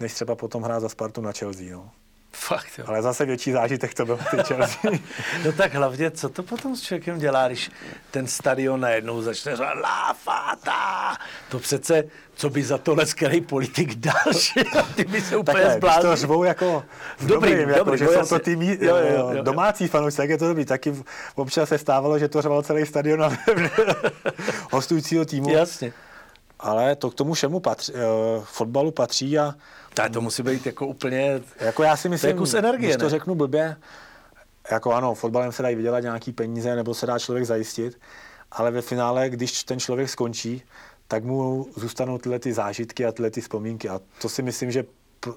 než 0.00 0.14
třeba 0.14 0.34
potom 0.34 0.62
hrát 0.62 0.80
za 0.80 0.88
Spartu 0.88 1.20
na 1.20 1.32
Chelsea. 1.32 1.66
No. 1.72 1.90
Fakt, 2.34 2.78
jo. 2.78 2.84
Ale 2.88 3.02
zase 3.02 3.25
větší 3.25 3.52
zážitek 3.52 3.94
to 3.94 4.06
byl 4.06 4.18
ty 4.30 4.37
Chelsea. 4.42 4.90
no 5.44 5.52
tak 5.52 5.75
hlavně, 5.75 6.11
co 6.11 6.28
to 6.28 6.42
potom 6.42 6.76
s 6.76 6.82
člověkem 6.82 7.18
dělá, 7.18 7.46
když 7.46 7.70
ten 8.11 8.26
stadion 8.26 8.80
najednou 8.80 9.22
začne 9.22 9.52
říkat 9.56 9.75
La 9.82 10.12
Fata! 10.14 11.16
To 11.49 11.58
přece, 11.58 12.04
co 12.34 12.50
by 12.50 12.62
za 12.62 12.78
tohle 12.78 13.06
skvělý 13.06 13.40
politik 13.40 13.94
dal, 13.94 14.32
že 14.32 14.64
ty 14.96 15.04
by 15.04 15.20
se 15.20 15.37
úplně 15.37 15.54
Takhle, 15.54 15.62
když 15.64 15.75
to 15.75 15.78
zbláznil. 15.78 16.16
řvou 16.16 16.44
jako 16.44 16.84
v 17.18 17.26
Dobrý, 17.26 17.50
dobrým, 17.50 17.68
jako, 17.68 17.84
dobrý, 17.84 17.99
že 17.99 18.04
no 18.04 18.12
jsou 18.12 18.26
to 18.28 18.38
ty 18.38 18.56
mí, 18.56 18.78
Jo, 18.80 18.96
jo, 18.96 19.06
jo, 19.16 19.30
jo. 19.32 19.42
domácí 19.42 19.88
fanoušci, 19.88 20.16
tak 20.16 20.30
je 20.30 20.38
to 20.38 20.49
dobrý. 20.49 20.64
Taky 20.64 20.94
občas 21.34 21.68
se 21.68 21.78
stávalo, 21.78 22.18
že 22.18 22.28
to 22.28 22.42
řval 22.42 22.62
celý 22.62 22.87
stadion 22.87 23.20
na 23.20 23.30
hostujícího 24.72 25.25
týmu. 25.25 25.50
Jasně. 25.50 25.92
Ale 26.61 26.96
to 26.96 27.11
k 27.11 27.14
tomu 27.14 27.34
všemu 27.34 27.61
patří, 27.61 27.92
uh, 27.92 27.99
fotbalu 28.44 28.90
patří 28.90 29.38
a 29.38 29.54
Tak 29.94 30.12
to 30.12 30.20
musí 30.20 30.42
být 30.42 30.66
jako 30.66 30.87
úplně... 30.87 31.40
jako 31.61 31.82
já 31.82 31.96
si 31.96 32.08
myslím, 32.08 32.37
kus 32.37 32.54
energie, 32.54 32.88
když 32.88 32.96
to 32.96 33.04
ne? 33.04 33.11
řeknu 33.11 33.34
blbě, 33.34 33.76
jako 34.70 34.92
ano, 34.92 35.14
fotbalem 35.14 35.52
se 35.52 35.62
dají 35.62 35.76
vydělat 35.76 36.00
nějaký 36.00 36.32
peníze 36.32 36.76
nebo 36.76 36.94
se 36.94 37.06
dá 37.06 37.18
člověk 37.18 37.46
zajistit, 37.46 38.00
ale 38.52 38.70
ve 38.70 38.82
finále, 38.82 39.30
když 39.30 39.64
ten 39.64 39.80
člověk 39.80 40.08
skončí, 40.08 40.62
tak 41.08 41.25
mu 41.25 41.66
zůstanou 41.76 42.18
tyhle 42.18 42.38
ty 42.38 42.52
zážitky 42.52 43.06
a 43.06 43.12
tyhle 43.12 43.30
ty 43.30 43.40
vzpomínky. 43.40 43.88
A 43.88 44.00
to 44.22 44.28
si 44.28 44.42
myslím, 44.42 44.70
že 44.70 44.84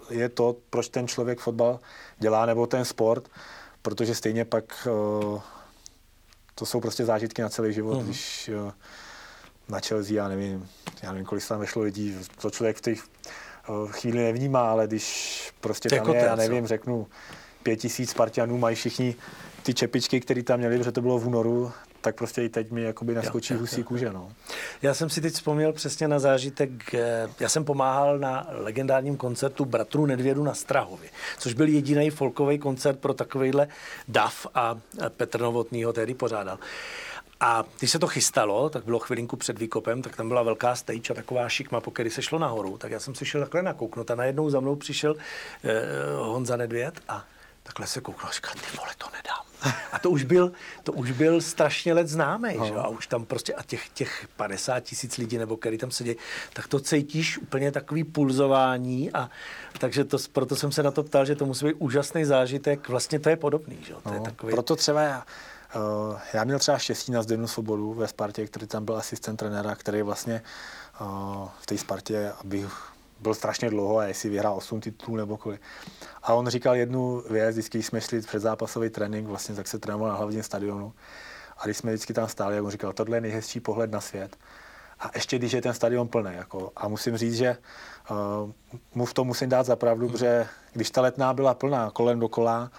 je 0.09 0.29
to, 0.29 0.55
proč 0.69 0.88
ten 0.89 1.07
člověk 1.07 1.39
fotbal 1.39 1.79
dělá, 2.19 2.45
nebo 2.45 2.67
ten 2.67 2.85
sport, 2.85 3.29
protože 3.81 4.15
stejně 4.15 4.45
pak 4.45 4.88
uh, 5.33 5.41
to 6.55 6.65
jsou 6.65 6.79
prostě 6.79 7.05
zážitky 7.05 7.41
na 7.41 7.50
celý 7.50 7.74
život, 7.74 7.93
Mhm. 7.93 8.01
mm-hmm. 8.01 8.05
když 8.05 8.50
uh, 8.65 8.71
na 9.69 9.79
Chelsea, 9.79 10.15
já 10.15 10.27
nevím, 10.27 10.69
já 11.03 11.12
nevím, 11.12 11.25
kolik 11.25 11.41
se 11.43 11.50
tam 11.50 11.59
vešlo 11.59 11.81
lidí, 11.81 12.15
to 12.41 12.50
člověk 12.50 12.77
v 12.77 12.81
těch 12.81 13.03
chvíli 13.88 14.17
nevnímá, 14.17 14.72
ale 14.72 14.88
když 14.88 15.53
prostě 15.62 15.89
tam 15.89 16.13
je, 16.13 16.22
já 16.22 16.36
nevím, 16.36 16.67
řeknu, 16.67 17.07
pět 17.63 17.75
tisíc 17.75 18.10
Spartanů, 18.10 18.57
mají 18.57 18.75
všichni 18.75 19.15
ty 19.63 19.74
čepičky, 19.74 20.19
které 20.19 20.43
tam 20.43 20.60
měli, 20.60 20.77
protože 20.77 20.91
to 20.91 21.01
bylo 21.01 21.19
v 21.19 21.27
únoru, 21.27 21.72
tak 22.01 22.15
prostě 22.15 22.43
i 22.43 22.50
teď 22.50 22.72
mi 22.72 22.81
jakoby 22.81 23.15
naskočí 23.15 23.53
jo, 23.53 23.60
husí 23.60 23.81
jo. 23.81 23.88
kůže, 23.88 24.13
no. 24.13 24.31
Já 24.81 24.93
jsem 24.93 25.10
si 25.10 25.22
teď 25.22 25.34
vzpomněl 25.34 25.74
přesně 25.74 26.07
na 26.07 26.19
zážitek, 26.19 26.93
eh, 26.93 27.29
já 27.39 27.50
jsem 27.50 27.65
pomáhal 27.65 28.19
na 28.19 28.48
legendárním 28.50 29.17
koncertu 29.17 29.65
Bratrů 29.65 30.05
Nedvědu 30.05 30.43
na 30.43 30.53
Strahově, 30.53 31.10
což 31.38 31.53
byl 31.53 31.67
jediný 31.67 32.10
folkový 32.10 32.60
koncert 32.60 33.00
pro 33.00 33.13
takovejhle 33.13 33.67
DAF 34.07 34.48
a 34.55 34.77
eh, 35.01 35.10
Petr 35.10 35.41
Novotný 35.41 35.84
ho 35.84 35.93
tehdy 35.93 36.13
pořádal. 36.13 36.60
A 37.46 37.66
když 37.80 37.92
se 37.92 38.00
to 38.00 38.08
chystalo, 38.08 38.70
tak 38.70 38.86
bylo 38.86 39.00
chvilinku 39.00 39.38
před 39.38 39.60
výkopem, 39.60 40.02
tak 40.02 40.16
tam 40.16 40.28
byla 40.28 40.44
velká 40.44 40.75
stage 40.75 41.12
a 41.12 41.14
taková 41.14 41.50
šikma, 41.50 41.82
po 41.82 41.92
který 41.92 42.10
se 42.10 42.22
šlo 42.22 42.40
nahoru. 42.40 42.78
Tak 42.78 42.92
já 42.92 43.00
jsem 43.00 43.16
si 43.16 43.25
šel 43.25 43.42
takhle 43.42 43.62
nakouknout 43.62 44.12
a 44.12 44.16
najednou 44.16 44.50
za 44.50 44.60
mnou 44.60 44.75
přišel 44.75 45.16
eh, 45.64 45.72
Honza 46.18 46.58
Nedvěd 46.58 47.00
a 47.08 47.25
takhle 47.64 47.88
se 47.88 48.02
kouknul 48.02 48.30
a 48.30 48.34
říkal, 48.34 48.54
ty 48.54 48.78
vole, 48.78 48.90
to 48.98 49.08
nedám. 49.16 49.46
A 49.92 50.00
to 50.00 50.10
už 50.10 50.24
byl, 50.24 50.52
to 50.84 50.92
už 50.94 51.12
byl 51.12 51.42
strašně 51.42 51.94
let 51.94 52.08
známý, 52.08 52.54
že? 52.54 52.74
jo? 52.74 52.80
a 52.80 52.88
už 52.88 53.08
tam 53.08 53.25
prostě 53.25 53.54
a 53.54 53.64
těch, 53.64 53.90
těch 53.90 54.28
50 54.36 54.80
tisíc 54.80 55.18
lidí, 55.18 55.38
nebo 55.38 55.58
který 55.58 55.78
tam 55.78 55.92
sedí, 55.92 56.16
tak 56.54 56.68
to 56.68 56.80
cítíš 56.80 57.38
úplně 57.38 57.72
takový 57.72 58.04
pulzování 58.04 59.12
a 59.14 59.30
takže 59.80 60.04
to, 60.04 60.18
proto 60.32 60.56
jsem 60.56 60.72
se 60.72 60.84
na 60.84 60.92
to 60.92 61.04
ptal, 61.04 61.25
že 61.25 61.36
to 61.36 61.46
musí 61.46 61.66
být 61.66 61.75
úžasný 61.80 62.25
zážitek, 62.25 62.90
vlastně 62.90 63.20
to 63.20 63.30
je 63.30 63.36
podobný, 63.36 63.78
že? 63.88 63.94
to 64.04 64.14
je 64.14 64.20
No, 64.20 64.25
takový... 64.25 64.54
Proto 64.54 64.75
třeba 64.75 65.02
já, 65.02 65.25
já 66.34 66.44
měl 66.44 66.60
třeba 66.60 66.77
štěstí 66.77 67.12
na 67.12 67.24
Zdenu 67.24 67.48
Svobodu 67.48 67.94
ve 67.94 68.08
Spartě, 68.08 68.48
který 68.48 68.67
tam 68.67 68.86
byl 68.86 68.98
asistent 68.98 69.39
trenéra, 69.39 69.75
který 69.75 70.01
vlastně 70.01 70.41
uh, 71.01 71.08
v 71.60 71.65
té 71.65 71.77
Spartě, 71.77 72.32
abych 72.39 72.96
byl 73.20 73.34
strašně 73.34 73.70
dlouho 73.70 73.98
a 73.98 74.05
jestli 74.05 74.29
vyhrál 74.29 74.58
8 74.58 74.82
titulů 74.82 75.17
nebo 75.17 75.38
kolik. 75.38 75.62
A 76.24 76.34
on 76.34 76.48
říkal 76.48 76.75
jednu 76.75 77.24
věc, 77.29 77.55
vždycky 77.55 77.84
jsme 77.84 78.01
šli 78.01 78.22
předzápasový 78.22 78.89
trénink, 78.89 79.27
vlastně 79.27 79.55
tak 79.55 79.67
se 79.67 79.79
trénoval 79.79 80.10
na 80.10 80.15
hlavním 80.15 80.44
stadionu. 80.44 80.94
A 81.58 81.65
když 81.65 81.77
jsme 81.77 81.91
vždycky 81.91 82.13
tam 82.13 82.27
stáli, 82.27 82.62
on 82.62 82.72
říkal, 82.72 82.94
tohle 82.94 83.17
je 83.17 83.22
nejhezčí 83.22 83.60
pohled 83.60 83.91
na 83.91 84.01
svět. 84.01 84.38
A 85.00 85.12
ještě 85.15 85.38
když 85.38 85.51
je 85.51 85.62
ten 85.62 85.74
stadion 85.74 86.08
plný. 86.08 86.32
Jako, 86.34 86.72
a 86.75 86.88
musím 86.88 87.17
říct, 87.17 87.36
že 87.36 87.58
uh, 88.12 88.51
mu 88.96 89.05
v 89.05 89.13
tom 89.13 89.27
musím 89.27 89.50
dát 89.50 89.65
za 89.65 89.75
pravdu, 89.75 90.10
protože 90.10 90.48
když 90.74 90.91
ta 90.91 91.01
letná 91.01 91.34
byla 91.34 91.53
plná 91.53 91.91
kolem 91.91 92.20
dokola 92.20 92.72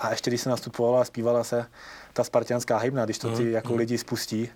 a 0.00 0.10
ještě 0.10 0.30
když 0.30 0.40
se 0.40 0.50
nastupovala 0.50 1.00
a 1.00 1.04
zpívala 1.04 1.44
se 1.44 1.66
ta 2.12 2.24
spartianská 2.24 2.76
hymna, 2.78 3.04
když 3.04 3.18
to 3.18 3.36
ty 3.36 3.50
jako 3.50 3.74
lidi 3.76 3.98
spustí, 3.98 4.48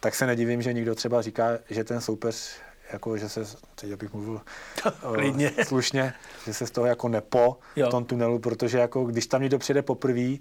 tak 0.00 0.14
se 0.14 0.26
nedivím, 0.26 0.62
že 0.62 0.72
někdo 0.72 0.94
třeba 0.94 1.22
říká, 1.22 1.48
že 1.70 1.84
ten 1.84 2.00
soupeř 2.00 2.50
jako, 2.92 3.16
že 3.16 3.28
se, 3.28 3.44
teď 3.74 3.92
abych 3.92 4.12
mluvil 4.12 4.40
uh, 4.86 4.92
Klidně. 5.14 5.52
slušně, 5.66 6.14
že 6.46 6.54
se 6.54 6.66
z 6.66 6.70
toho 6.70 6.86
jako 6.86 7.08
nepo 7.08 7.58
Jo. 7.76 7.86
v 7.86 7.90
tom 7.90 8.04
tunelu, 8.04 8.38
protože 8.38 8.78
jako 8.78 9.04
když 9.04 9.26
tam 9.26 9.40
někdo 9.42 9.58
přijde 9.58 9.82
poprvé 9.82 10.36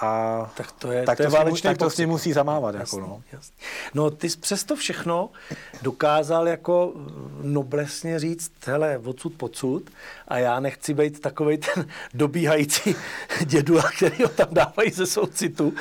a 0.00 0.50
Tak 0.56 0.72
to 0.72 0.92
je, 0.92 1.02
tak 1.06 1.16
to 1.16 1.22
je 1.22 1.26
to, 1.28 1.30
ním- 1.30 1.38
válečný 1.38 1.68
tak 1.68 1.78
to 1.78 1.90
s 1.90 1.96
ním 1.96 2.08
musí 2.08 2.32
zamávat. 2.32 2.74
Jasný, 2.74 2.98
Jako, 2.98 3.10
no. 3.10 3.22
jasný. 3.32 3.54
no 3.94 4.10
ty 4.10 4.30
jsi 4.30 4.38
přesto 4.38 4.76
všechno 4.76 5.30
dokázal 5.82 6.48
jako 6.48 6.92
noblesně 7.42 8.18
říct, 8.18 8.52
hele, 8.66 8.98
odsud 9.04 9.34
pocud 9.34 9.90
a 10.28 10.38
já 10.38 10.60
nechci 10.60 10.94
být 10.94 11.20
takovej 11.20 11.58
ten 11.58 11.86
dobíhající 12.14 12.96
dědu, 13.44 13.78
který 13.96 14.22
ho 14.22 14.28
tam 14.28 14.48
dávají 14.52 14.90
ze 14.90 15.06
soucitu 15.06 15.74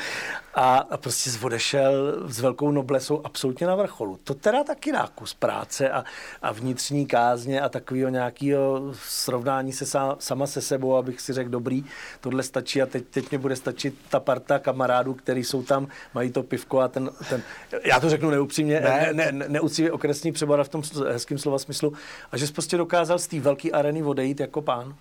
a, 0.55 0.77
a 0.77 0.97
prostě 0.97 1.29
odešel 1.41 2.23
s 2.27 2.39
velkou 2.39 2.71
noblesou 2.71 3.21
absolutně 3.23 3.67
na 3.67 3.75
vrcholu. 3.75 4.19
To 4.23 4.33
teda 4.33 4.63
taky 4.63 4.91
dá 4.91 5.09
kus 5.15 5.33
práce 5.33 5.89
a, 5.89 6.03
a 6.41 6.51
vnitřní 6.51 7.05
kázně 7.05 7.61
a 7.61 7.69
takového 7.69 8.09
nějakého 8.09 8.93
srovnání 9.07 9.73
se 9.73 9.85
sa, 9.85 10.15
sama 10.19 10.47
se 10.47 10.61
sebou, 10.61 10.95
abych 10.95 11.21
si 11.21 11.33
řekl, 11.33 11.49
dobrý, 11.49 11.85
tohle 12.21 12.43
stačí 12.43 12.81
a 12.81 12.85
teď, 12.85 13.03
teď 13.07 13.29
mě 13.31 13.37
bude 13.37 13.55
stačit 13.55 13.95
ta 14.09 14.19
parta 14.19 14.59
kamarádů, 14.59 15.13
který 15.13 15.43
jsou 15.43 15.63
tam, 15.63 15.87
mají 16.13 16.31
to 16.31 16.43
pivko 16.43 16.79
a 16.79 16.87
ten, 16.87 17.09
ten 17.29 17.43
já 17.85 17.99
to 17.99 18.09
řeknu 18.09 18.29
neupřímně, 18.29 18.79
ne, 18.79 18.89
Ne. 18.89 19.13
ne, 19.13 19.31
ne, 19.31 19.45
neúctivě 19.49 19.91
okresní 19.91 20.31
přebora 20.31 20.63
v 20.63 20.69
tom 20.69 20.81
hezkém 21.11 21.37
slova 21.37 21.59
smyslu 21.59 21.93
a 22.31 22.37
že 22.37 22.47
jsi 22.47 22.53
prostě 22.53 22.77
dokázal 22.77 23.19
z 23.19 23.27
té 23.27 23.39
velké 23.39 23.71
areny 23.71 24.03
odejít 24.03 24.39
jako 24.39 24.61
pán. 24.61 24.95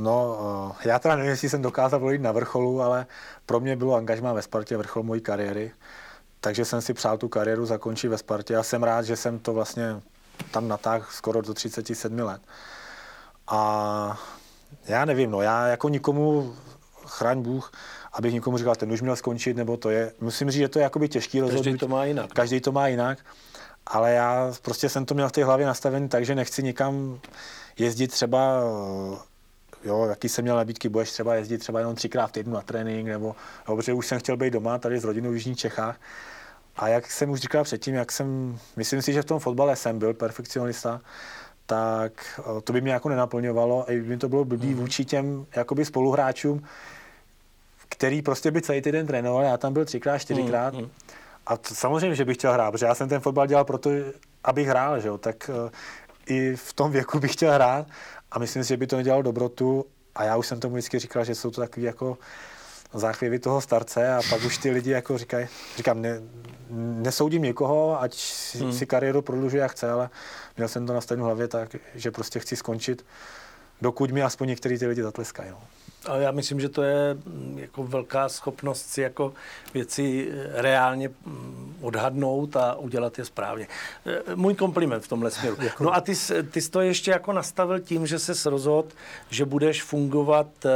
No, 0.00 0.38
eh, 0.80 0.88
já 0.88 0.98
teda 0.98 1.16
nevím, 1.16 1.30
jestli 1.30 1.48
jsem 1.48 1.62
dokázal 1.62 2.00
dojít 2.00 2.20
na 2.20 2.32
vrcholu, 2.32 2.82
ale 2.82 3.06
pro 3.46 3.60
mě 3.60 3.76
bylo 3.76 3.94
angažmá 3.94 4.32
ve 4.32 4.42
Spartě 4.42 4.76
vrchol 4.76 5.02
mojí 5.02 5.20
kariéry. 5.20 5.72
Takže 6.40 6.64
jsem 6.64 6.80
si 6.80 6.94
přál 6.94 7.18
tu 7.18 7.28
kariéru 7.28 7.66
zakončit 7.66 8.08
ve 8.08 8.18
Spartě 8.18 8.56
a 8.56 8.62
jsem 8.62 8.82
rád, 8.82 9.02
že 9.02 9.16
jsem 9.16 9.38
to 9.38 9.52
vlastně 9.52 10.00
tam 10.50 10.68
natáhl 10.68 11.04
skoro 11.10 11.42
do 11.42 11.54
37 11.54 12.18
let. 12.18 12.42
A 13.48 14.20
já 14.84 15.04
nevím, 15.04 15.30
no 15.30 15.42
já 15.42 15.66
jako 15.66 15.88
nikomu, 15.88 16.54
chraň 17.06 17.42
Bůh, 17.42 17.72
abych 18.12 18.32
nikomu 18.32 18.58
říkal, 18.58 18.74
ten 18.74 18.92
už 18.92 19.02
měl 19.02 19.16
skončit, 19.16 19.56
nebo 19.56 19.76
to 19.76 19.90
je, 19.90 20.12
musím 20.20 20.50
říct, 20.50 20.60
že 20.60 20.68
to 20.68 20.78
je 20.78 20.82
jakoby 20.82 21.08
těžký 21.08 21.40
rozhodnutí. 21.40 21.78
to 21.78 21.88
má 21.88 22.04
jinak. 22.04 22.32
Každý 22.32 22.60
to 22.60 22.72
má 22.72 22.88
jinak, 22.88 23.18
ale 23.86 24.12
já 24.12 24.52
prostě 24.62 24.88
jsem 24.88 25.04
to 25.04 25.14
měl 25.14 25.28
v 25.28 25.32
té 25.32 25.44
hlavě 25.44 25.66
nastavený 25.66 26.08
tak, 26.08 26.24
že 26.24 26.34
nechci 26.34 26.62
nikam 26.62 27.20
jezdit 27.78 28.08
třeba, 28.08 28.60
eh, 28.62 29.29
jo, 29.84 30.06
jaký 30.06 30.28
jsem 30.28 30.42
měl 30.42 30.56
nabídky, 30.56 30.88
budeš 30.88 31.12
třeba 31.12 31.34
jezdit 31.34 31.58
třeba 31.58 31.78
jenom 31.78 31.94
třikrát 31.94 32.26
v 32.26 32.32
týdnu 32.32 32.52
na 32.54 32.62
trénink, 32.62 33.08
nebo, 33.08 33.36
jo, 33.68 33.76
protože 33.76 33.92
už 33.92 34.06
jsem 34.06 34.18
chtěl 34.18 34.36
být 34.36 34.52
doma 34.52 34.78
tady 34.78 34.98
s 34.98 35.04
rodinou 35.04 35.30
v 35.30 35.34
Jižních 35.34 35.58
Čechách. 35.58 36.00
A 36.76 36.88
jak 36.88 37.10
jsem 37.10 37.30
už 37.30 37.40
říkal 37.40 37.64
předtím, 37.64 37.94
jak 37.94 38.12
jsem, 38.12 38.58
myslím 38.76 39.02
si, 39.02 39.12
že 39.12 39.22
v 39.22 39.24
tom 39.24 39.38
fotbale 39.38 39.76
jsem 39.76 39.98
byl 39.98 40.14
perfekcionista, 40.14 41.00
tak 41.66 42.40
to 42.64 42.72
by 42.72 42.80
mě 42.80 42.92
jako 42.92 43.08
nenaplňovalo 43.08 43.84
a 43.88 43.92
by 43.92 44.02
mi 44.02 44.16
to 44.16 44.28
bylo 44.28 44.44
blbý 44.44 44.68
mm. 44.68 44.74
vůči 44.74 45.04
těm 45.04 45.46
jakoby 45.56 45.84
spoluhráčům, 45.84 46.62
který 47.88 48.22
prostě 48.22 48.50
by 48.50 48.62
celý 48.62 48.80
týden 48.80 49.06
trénoval, 49.06 49.42
já 49.42 49.56
tam 49.56 49.72
byl 49.72 49.84
třikrát, 49.84 50.18
čtyřikrát. 50.18 50.74
Mm, 50.74 50.80
mm. 50.80 50.90
A 51.46 51.56
to, 51.56 51.74
samozřejmě, 51.74 52.16
že 52.16 52.24
bych 52.24 52.36
chtěl 52.36 52.52
hrát, 52.52 52.70
protože 52.70 52.86
já 52.86 52.94
jsem 52.94 53.08
ten 53.08 53.20
fotbal 53.20 53.46
dělal 53.46 53.64
proto, 53.64 53.90
abych 54.44 54.68
hrál, 54.68 55.00
že 55.00 55.08
jo? 55.08 55.18
tak 55.18 55.50
i 56.30 56.56
v 56.56 56.72
tom 56.72 56.90
věku 56.92 57.18
bych 57.20 57.32
chtěl 57.32 57.52
hrát 57.52 57.86
a 58.30 58.38
myslím 58.38 58.64
si, 58.64 58.68
že 58.68 58.76
by 58.76 58.86
to 58.86 58.96
nedělalo 58.96 59.22
dobrotu 59.22 59.86
a 60.14 60.24
já 60.24 60.36
už 60.36 60.46
jsem 60.46 60.60
tomu 60.60 60.74
vždycky 60.74 60.98
říkal, 60.98 61.24
že 61.24 61.34
jsou 61.34 61.50
to 61.50 61.60
takový 61.60 61.86
jako 61.86 62.18
záchvěvy 62.94 63.38
toho 63.38 63.60
starce 63.60 64.14
a 64.14 64.20
pak 64.30 64.44
už 64.44 64.58
ty 64.58 64.70
lidi 64.70 64.90
jako 64.90 65.18
říkají, 65.18 65.48
říkám, 65.76 66.02
ne, 66.02 66.20
nesoudím 66.70 67.42
někoho, 67.42 68.02
ať 68.02 68.14
si, 68.14 68.58
hmm. 68.58 68.72
si 68.72 68.86
kariéru 68.86 69.22
prodlužuje 69.22 69.62
jak 69.62 69.72
chce, 69.72 69.90
ale 69.90 70.10
měl 70.56 70.68
jsem 70.68 70.86
to 70.86 70.92
nastavenou 70.92 71.26
hlavě 71.26 71.48
tak, 71.48 71.76
že 71.94 72.10
prostě 72.10 72.38
chci 72.40 72.56
skončit, 72.56 73.06
dokud 73.82 74.10
mi 74.10 74.22
aspoň 74.22 74.48
některý 74.48 74.78
ty 74.78 74.86
lidi 74.86 75.02
zatleskají. 75.02 75.50
No. 75.50 75.58
A 76.06 76.16
já 76.16 76.30
myslím, 76.30 76.60
že 76.60 76.68
to 76.68 76.82
je 76.82 77.14
mm, 77.14 77.58
jako 77.58 77.84
velká 77.84 78.28
schopnost 78.28 78.86
si 78.86 79.00
jako 79.00 79.32
věci 79.74 80.28
eh, 80.32 80.62
reálně 80.62 81.08
mm, 81.08 81.76
odhadnout 81.80 82.56
a 82.56 82.74
udělat 82.74 83.18
je 83.18 83.24
správně. 83.24 83.68
Eh, 84.06 84.36
Můj 84.36 84.54
kompliment 84.54 85.04
v 85.04 85.08
tomhle 85.08 85.30
směru. 85.30 85.56
No 85.80 85.94
a 85.94 86.00
ty, 86.00 86.14
jsi- 86.14 86.42
ty 86.42 86.60
jsi 86.60 86.70
to 86.70 86.80
ještě 86.80 87.10
jako 87.10 87.32
nastavil 87.32 87.80
tím, 87.80 88.06
že 88.06 88.18
se 88.18 88.50
rozhodl, 88.50 88.88
že 89.30 89.44
budeš 89.44 89.82
fungovat 89.82 90.46
eh, 90.64 90.70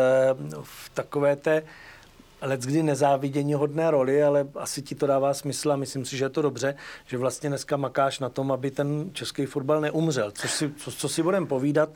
v 0.62 0.90
takové 0.95 1.37
té 1.37 1.62
let 2.43 2.61
kdy 2.61 2.83
nezávidění 2.83 3.54
hodné 3.54 3.90
roli, 3.90 4.23
ale 4.25 4.47
asi 4.54 4.83
ti 4.83 4.95
to 4.95 5.07
dává 5.07 5.35
smysl 5.35 5.73
a 5.73 5.76
myslím 5.76 6.04
si, 6.04 6.16
že 6.16 6.25
je 6.25 6.28
to 6.28 6.43
dobře, 6.43 6.75
že 7.07 7.19
vlastně 7.19 7.49
dneska 7.49 7.76
makáš 7.76 8.19
na 8.19 8.28
tom, 8.28 8.52
aby 8.52 8.71
ten 8.71 9.11
český 9.12 9.47
fotbal 9.47 9.81
neumřel. 9.81 10.31
Což 10.31 10.50
si, 10.50 10.73
co, 10.76 10.93
co 10.93 11.09
si 11.09 11.23
budeme 11.23 11.47
povídat 11.47 11.88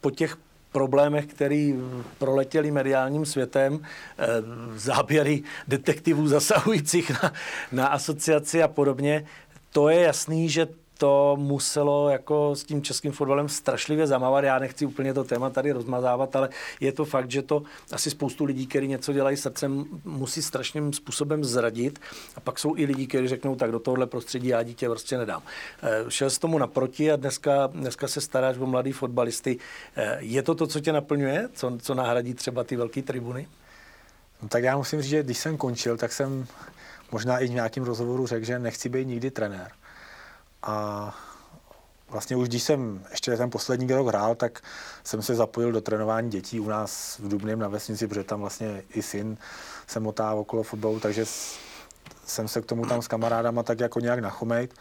po 0.00 0.10
těch 0.10 0.36
problémech, 0.72 1.26
který 1.26 1.74
proletěli 2.18 2.70
mediálním 2.70 3.26
světem, 3.26 3.80
eh, 3.82 4.26
záběry 4.76 5.42
detektivů 5.68 6.28
zasahujících 6.28 7.10
na, 7.22 7.32
na 7.72 7.86
asociaci 7.86 8.62
a 8.62 8.68
podobně, 8.68 9.24
to 9.70 9.88
je 9.88 10.00
jasný, 10.00 10.48
že 10.48 10.66
to 10.98 11.36
muselo 11.40 12.10
jako 12.10 12.54
s 12.54 12.64
tím 12.64 12.82
českým 12.82 13.12
fotbalem 13.12 13.48
strašlivě 13.48 14.06
zamávat. 14.06 14.44
Já 14.44 14.58
nechci 14.58 14.86
úplně 14.86 15.14
to 15.14 15.24
téma 15.24 15.50
tady 15.50 15.72
rozmazávat, 15.72 16.36
ale 16.36 16.48
je 16.80 16.92
to 16.92 17.04
fakt, 17.04 17.30
že 17.30 17.42
to 17.42 17.62
asi 17.92 18.10
spoustu 18.10 18.44
lidí, 18.44 18.66
kteří 18.66 18.88
něco 18.88 19.12
dělají 19.12 19.36
srdcem, 19.36 19.84
musí 20.04 20.42
strašným 20.42 20.92
způsobem 20.92 21.44
zradit. 21.44 21.98
A 22.36 22.40
pak 22.40 22.58
jsou 22.58 22.76
i 22.76 22.84
lidi, 22.84 23.06
kteří 23.06 23.28
řeknou, 23.28 23.56
tak 23.56 23.70
do 23.70 23.78
tohohle 23.78 24.06
prostředí 24.06 24.48
já 24.48 24.62
dítě 24.62 24.88
prostě 24.88 25.18
nedám. 25.18 25.42
Eh, 25.82 26.04
šel 26.08 26.30
s 26.30 26.38
tomu 26.38 26.58
naproti 26.58 27.12
a 27.12 27.16
dneska, 27.16 27.66
dneska 27.66 28.08
se 28.08 28.20
staráš 28.20 28.58
o 28.58 28.66
mladý 28.66 28.92
fotbalisty. 28.92 29.58
Eh, 29.96 30.16
je 30.20 30.42
to 30.42 30.54
to, 30.54 30.66
co 30.66 30.80
tě 30.80 30.92
naplňuje? 30.92 31.48
Co, 31.54 31.78
co 31.82 31.94
nahradí 31.94 32.34
třeba 32.34 32.64
ty 32.64 32.76
velké 32.76 33.02
tribuny? 33.02 33.48
No, 34.42 34.48
tak 34.48 34.62
já 34.62 34.76
musím 34.76 35.02
říct, 35.02 35.10
že 35.10 35.22
když 35.22 35.38
jsem 35.38 35.56
končil, 35.56 35.96
tak 35.96 36.12
jsem 36.12 36.46
možná 37.12 37.38
i 37.38 37.46
v 37.46 37.50
nějakém 37.50 37.84
rozhovoru 37.84 38.26
řekl, 38.26 38.46
že 38.46 38.58
nechci 38.58 38.88
být 38.88 39.06
nikdy 39.06 39.30
trenér. 39.30 39.70
A 40.62 41.14
vlastně 42.08 42.36
už 42.36 42.48
když 42.48 42.62
jsem 42.62 43.04
ještě 43.10 43.36
ten 43.36 43.50
poslední 43.50 43.92
rok 43.94 44.08
hrál, 44.08 44.34
tak 44.34 44.60
jsem 45.04 45.22
se 45.22 45.34
zapojil 45.34 45.72
do 45.72 45.80
trénování 45.80 46.30
dětí 46.30 46.60
u 46.60 46.68
nás 46.68 47.18
v 47.18 47.28
Dubném 47.28 47.58
na 47.58 47.68
vesnici, 47.68 48.08
protože 48.08 48.24
tam 48.24 48.40
vlastně 48.40 48.82
i 48.94 49.02
syn 49.02 49.38
se 49.86 50.00
motá 50.00 50.32
okolo 50.34 50.62
fotbalu, 50.62 51.00
takže 51.00 51.24
jsem 52.26 52.48
se 52.48 52.62
k 52.62 52.66
tomu 52.66 52.86
tam 52.86 53.02
s 53.02 53.08
kamarádama 53.08 53.62
tak 53.62 53.80
jako 53.80 54.00
nějak 54.00 54.18
nachomejt. 54.18 54.74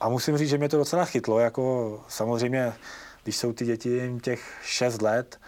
A 0.00 0.08
musím 0.08 0.38
říct, 0.38 0.48
že 0.48 0.58
mě 0.58 0.68
to 0.68 0.76
docela 0.76 1.04
chytlo, 1.04 1.38
jako 1.38 2.04
samozřejmě, 2.08 2.72
když 3.22 3.36
jsou 3.36 3.52
ty 3.52 3.64
děti 3.64 4.18
těch 4.22 4.58
6 4.62 5.02
let, 5.02 5.40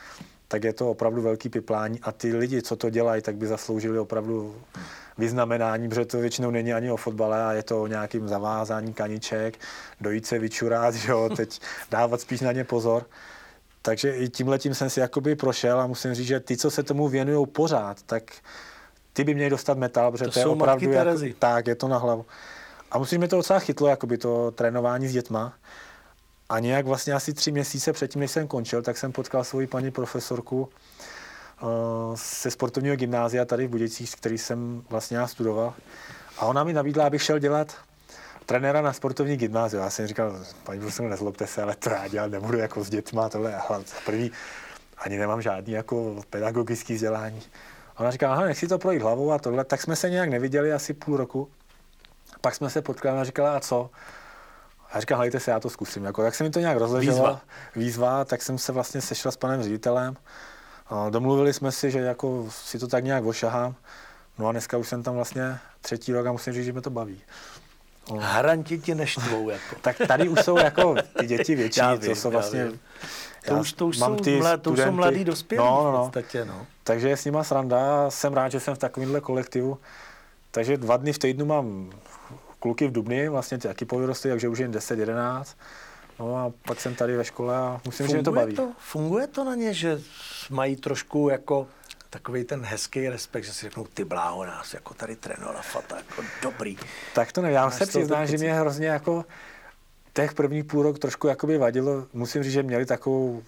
tak 0.49 0.65
je 0.65 0.73
to 0.73 0.91
opravdu 0.91 1.23
velký 1.23 1.49
piplání 1.49 2.01
a 2.03 2.13
ty 2.13 2.37
lidi, 2.37 2.63
co 2.63 2.77
to 2.77 2.91
dělají, 2.91 3.23
tak 3.23 3.37
by 3.37 3.47
zasloužili 3.47 3.99
opravdu 3.99 4.55
vyznamenání, 5.19 5.89
protože 5.89 6.05
to 6.05 6.19
většinou 6.19 6.51
není 6.51 6.75
ani 6.75 6.91
o 6.91 6.97
fotbale 6.97 7.45
a 7.45 7.53
je 7.53 7.63
to 7.63 7.83
o 7.83 7.87
nějakým 7.87 8.29
zavázání 8.29 8.93
kaniček, 8.93 9.59
dojít 10.01 10.27
se 10.27 10.39
vyčurat, 10.39 10.95
že 10.95 11.11
jo, 11.13 11.31
teď 11.37 11.61
dávat 11.91 12.21
spíš 12.21 12.41
na 12.41 12.53
ně 12.53 12.65
pozor. 12.65 13.07
Takže 13.83 14.17
i 14.17 14.29
tímhle 14.29 14.59
tím 14.59 14.75
jsem 14.75 14.91
si 14.91 15.01
jakoby 15.01 15.37
prošel 15.37 15.81
a 15.81 15.87
musím 15.87 16.15
říct, 16.15 16.27
že 16.27 16.41
ty, 16.41 16.57
co 16.57 16.71
se 16.71 16.83
tomu 16.83 17.09
věnují 17.09 17.47
pořád, 17.47 18.03
tak 18.03 18.23
ty 19.13 19.25
by 19.25 19.35
měli 19.35 19.51
dostat 19.51 19.79
metal, 19.79 20.13
protože 20.13 20.25
to, 20.25 20.31
to 20.31 20.39
je 20.39 20.47
opravdu 20.47 20.93
jako, 20.93 21.21
tak, 21.39 21.67
je 21.67 21.75
to 21.75 21.89
na 21.89 21.99
hlavu. 21.99 22.27
A 22.91 22.99
musím 22.99 23.21
mi 23.21 23.29
to 23.29 23.37
docela 23.37 23.59
chytlo, 23.59 23.89
jakoby 23.89 24.19
to 24.19 24.51
trénování 24.51 25.09
s 25.09 25.13
dětma. 25.13 25.53
A 26.49 26.59
nějak 26.59 26.87
vlastně 26.87 27.13
asi 27.13 27.33
tři 27.33 27.53
měsíce 27.53 27.93
předtím, 27.93 28.21
než 28.21 28.31
jsem 28.31 28.49
končil, 28.49 28.83
tak 28.83 28.97
jsem 28.97 29.13
potkal 29.13 29.45
svoji 29.45 29.67
paní 29.67 29.91
profesorku, 29.91 30.69
se 32.15 32.51
sportovního 32.51 32.97
gymnázia 32.97 33.45
tady 33.45 33.67
v 33.67 33.71
Budějcích, 33.71 34.17
který 34.17 34.39
jsem 34.39 34.83
vlastně 34.91 35.17
já 35.17 35.27
studoval. 35.27 35.75
A 36.39 36.47
ona 36.47 36.65
mi 36.65 36.73
nabídla, 36.73 37.07
abych 37.07 37.23
šel 37.23 37.39
dělat 37.39 37.75
trenéra 38.47 38.81
na 38.81 38.93
sportovní 38.93 39.37
gymnáziu. 39.37 39.83
Já 39.83 39.91
jsem 39.91 40.07
říkal, 40.07 40.45
paní 40.65 40.81
profesor, 40.81 41.07
nezlobte 41.07 41.47
se, 41.47 41.63
ale 41.63 41.77
to 41.77 41.91
já 41.91 42.09
dělat 42.09 42.31
nebudu 42.31 42.59
jako 42.59 42.85
s 42.85 42.91
dětma, 42.91 43.29
tohle. 43.29 43.55
A 43.55 43.81
první 44.07 44.31
ani 44.99 45.19
nemám 45.19 45.43
žádný 45.43 45.73
jako 45.73 46.23
pedagogický 46.31 46.95
vzdělání. 46.95 47.43
A 47.97 48.01
ona 48.01 48.11
říká, 48.11 48.33
aha, 48.33 48.45
nech 48.45 48.59
si 48.59 48.69
to 48.69 48.79
projít 48.79 49.03
hlavou 49.03 49.33
a 49.33 49.39
tohle. 49.39 49.65
Tak 49.65 49.83
jsme 49.83 49.97
se 49.97 50.11
nějak 50.11 50.29
neviděli 50.29 50.73
asi 50.73 50.95
půl 50.95 51.17
roku. 51.17 51.49
Pak 52.41 52.55
jsme 52.55 52.71
se 52.71 52.83
potkali 52.83 53.19
a 53.21 53.25
říkala, 53.25 53.57
a 53.57 53.61
co? 53.61 53.91
A 54.93 55.01
říkám, 55.01 55.21
hejte 55.21 55.41
se, 55.41 55.51
já 55.51 55.61
to 55.61 55.71
zkusím. 55.71 56.05
Jako, 56.05 56.23
jak 56.23 56.35
se 56.35 56.45
mi 56.45 56.51
to 56.51 56.61
nějak 56.61 56.79
rozleželo, 56.79 57.17
výzva. 57.17 57.41
výzva, 57.77 58.25
tak 58.25 58.43
jsem 58.43 58.59
se 58.59 58.73
vlastně 58.73 59.01
sešel 59.01 59.33
s 59.33 59.37
panem 59.37 59.63
ředitelem 59.63 60.17
domluvili 61.11 61.53
jsme 61.53 61.73
si, 61.73 61.91
že 61.91 61.99
jako 61.99 62.47
si 62.51 62.79
to 62.79 62.89
tak 62.89 63.05
nějak 63.05 63.25
ošahám. 63.25 63.75
No 64.39 64.49
a 64.49 64.53
dneska 64.53 64.79
už 64.79 64.89
jsem 64.89 65.03
tam 65.03 65.15
vlastně 65.15 65.59
třetí 65.81 66.13
rok 66.13 66.27
a 66.27 66.33
musím 66.33 66.53
říct, 66.53 66.65
že 66.65 66.73
mě 66.73 66.81
to 66.83 66.91
baví. 66.91 67.21
No. 68.11 68.17
Haranti 68.21 68.79
ti 68.79 68.95
neštvou. 68.95 69.51
Jako. 69.51 69.77
tak 69.81 69.97
tady 70.09 70.29
už 70.29 70.41
jsou 70.41 70.59
jako 70.59 70.95
ty 71.19 71.27
děti 71.27 71.55
větší, 71.55 71.81
já 71.81 71.95
vím, 71.95 72.01
co 72.01 72.11
jsou 72.11 72.31
vlastně... 72.31 72.65
Vím. 72.65 72.81
To 73.49 73.55
už, 73.55 73.73
to 73.73 73.87
už, 73.87 73.99
jsou, 73.99 74.17
ty 74.17 74.39
mlad, 74.39 74.63
to 74.63 74.71
už 74.71 74.79
jsou 74.79 74.93
mladí 74.93 75.25
dospělí 75.25 75.65
no, 75.65 75.85
no, 75.85 75.93
no. 75.93 75.99
v 75.99 76.11
podstatě, 76.11 76.45
no. 76.45 76.67
Takže 76.83 77.09
je 77.09 77.17
s 77.17 77.25
nima 77.25 77.45
sranda, 77.45 78.11
jsem 78.11 78.35
rád, 78.35 78.49
že 78.49 78.61
jsem 78.61 78.75
v 78.75 78.79
takovémhle 78.79 79.21
kolektivu. 79.21 79.79
Takže 80.51 80.77
dva 80.77 80.97
dny 80.97 81.13
v 81.13 81.19
týdnu 81.19 81.47
mám 81.47 81.91
kluky 82.67 82.87
v 82.87 82.93
Dubni, 82.93 83.29
vlastně 83.29 83.59
ty 83.59 83.69
taky 83.69 83.85
povyrostly, 83.85 84.31
takže 84.31 84.49
už 84.49 84.59
jen 84.59 84.73
10-11. 84.73 85.45
No 86.19 86.37
a 86.37 86.53
pak 86.69 86.81
jsem 86.81 86.95
tady 86.95 87.17
ve 87.17 87.25
škole 87.25 87.57
a 87.57 87.81
musím, 87.85 88.07
funguje 88.07 88.11
že 88.11 88.17
mě 88.17 88.25
to 88.25 88.33
baví. 88.33 88.55
To, 88.55 88.73
funguje 88.79 89.27
to 89.27 89.45
na 89.45 89.55
ně, 89.55 89.75
že 89.75 90.01
mají 90.51 90.77
trošku 90.77 91.29
jako 91.29 91.67
takový 92.11 92.45
ten 92.45 92.65
hezký 92.65 93.09
respekt, 93.09 93.45
že 93.45 93.53
si 93.53 93.67
řeknou, 93.67 93.87
ty 93.95 94.05
bláho 94.05 94.45
nás 94.45 94.75
jako 94.75 94.95
tady 94.95 95.17
trénovala 95.17 95.63
Fata, 95.63 95.97
jako 95.97 96.23
dobrý. 96.43 96.77
Tak 97.15 97.33
to 97.33 97.43
nevím, 97.43 97.55
já 97.55 97.71
se 97.71 97.87
přiznám, 97.87 98.27
že 98.27 98.37
mě 98.37 98.55
hrozně 98.55 98.87
jako 98.87 99.25
těch 100.13 100.35
prvních 100.35 100.65
půl 100.65 100.83
rok 100.83 100.99
trošku 100.99 101.27
jakoby 101.27 101.59
vadilo. 101.59 102.07
Musím 102.13 102.43
říct, 102.43 102.53
že 102.53 102.63
měli 102.63 102.87
takovou 102.87 103.43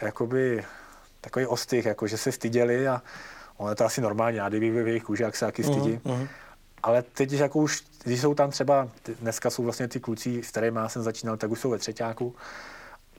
jakoby 0.00 0.64
takový 1.20 1.46
ostych, 1.46 1.84
jako 1.84 2.06
že 2.06 2.18
se 2.18 2.32
styděli 2.32 2.88
a 2.88 3.02
ono 3.56 3.70
je 3.70 3.76
to 3.76 3.84
asi 3.84 4.00
normální, 4.00 4.36
já 4.36 4.48
kdybych 4.48 4.72
v 4.72 4.88
jejich 4.88 5.04
kůži, 5.04 5.22
jak 5.22 5.36
se 5.36 5.44
taky 5.44 5.64
stydím. 5.64 5.98
Uh-huh. 5.98 6.28
Ale 6.86 7.02
teď, 7.02 7.32
jako 7.32 7.58
už, 7.58 7.84
když 8.04 8.20
jsou 8.20 8.34
tam 8.34 8.50
třeba, 8.50 8.88
dneska 9.20 9.50
jsou 9.50 9.62
vlastně 9.62 9.88
ty 9.88 10.00
kluci, 10.00 10.42
s 10.42 10.50
kterými 10.50 10.78
já 10.78 10.88
jsem 10.88 11.02
začínal, 11.02 11.36
tak 11.36 11.50
už 11.50 11.60
jsou 11.60 11.70
ve 11.70 11.78
třetíku, 11.78 12.34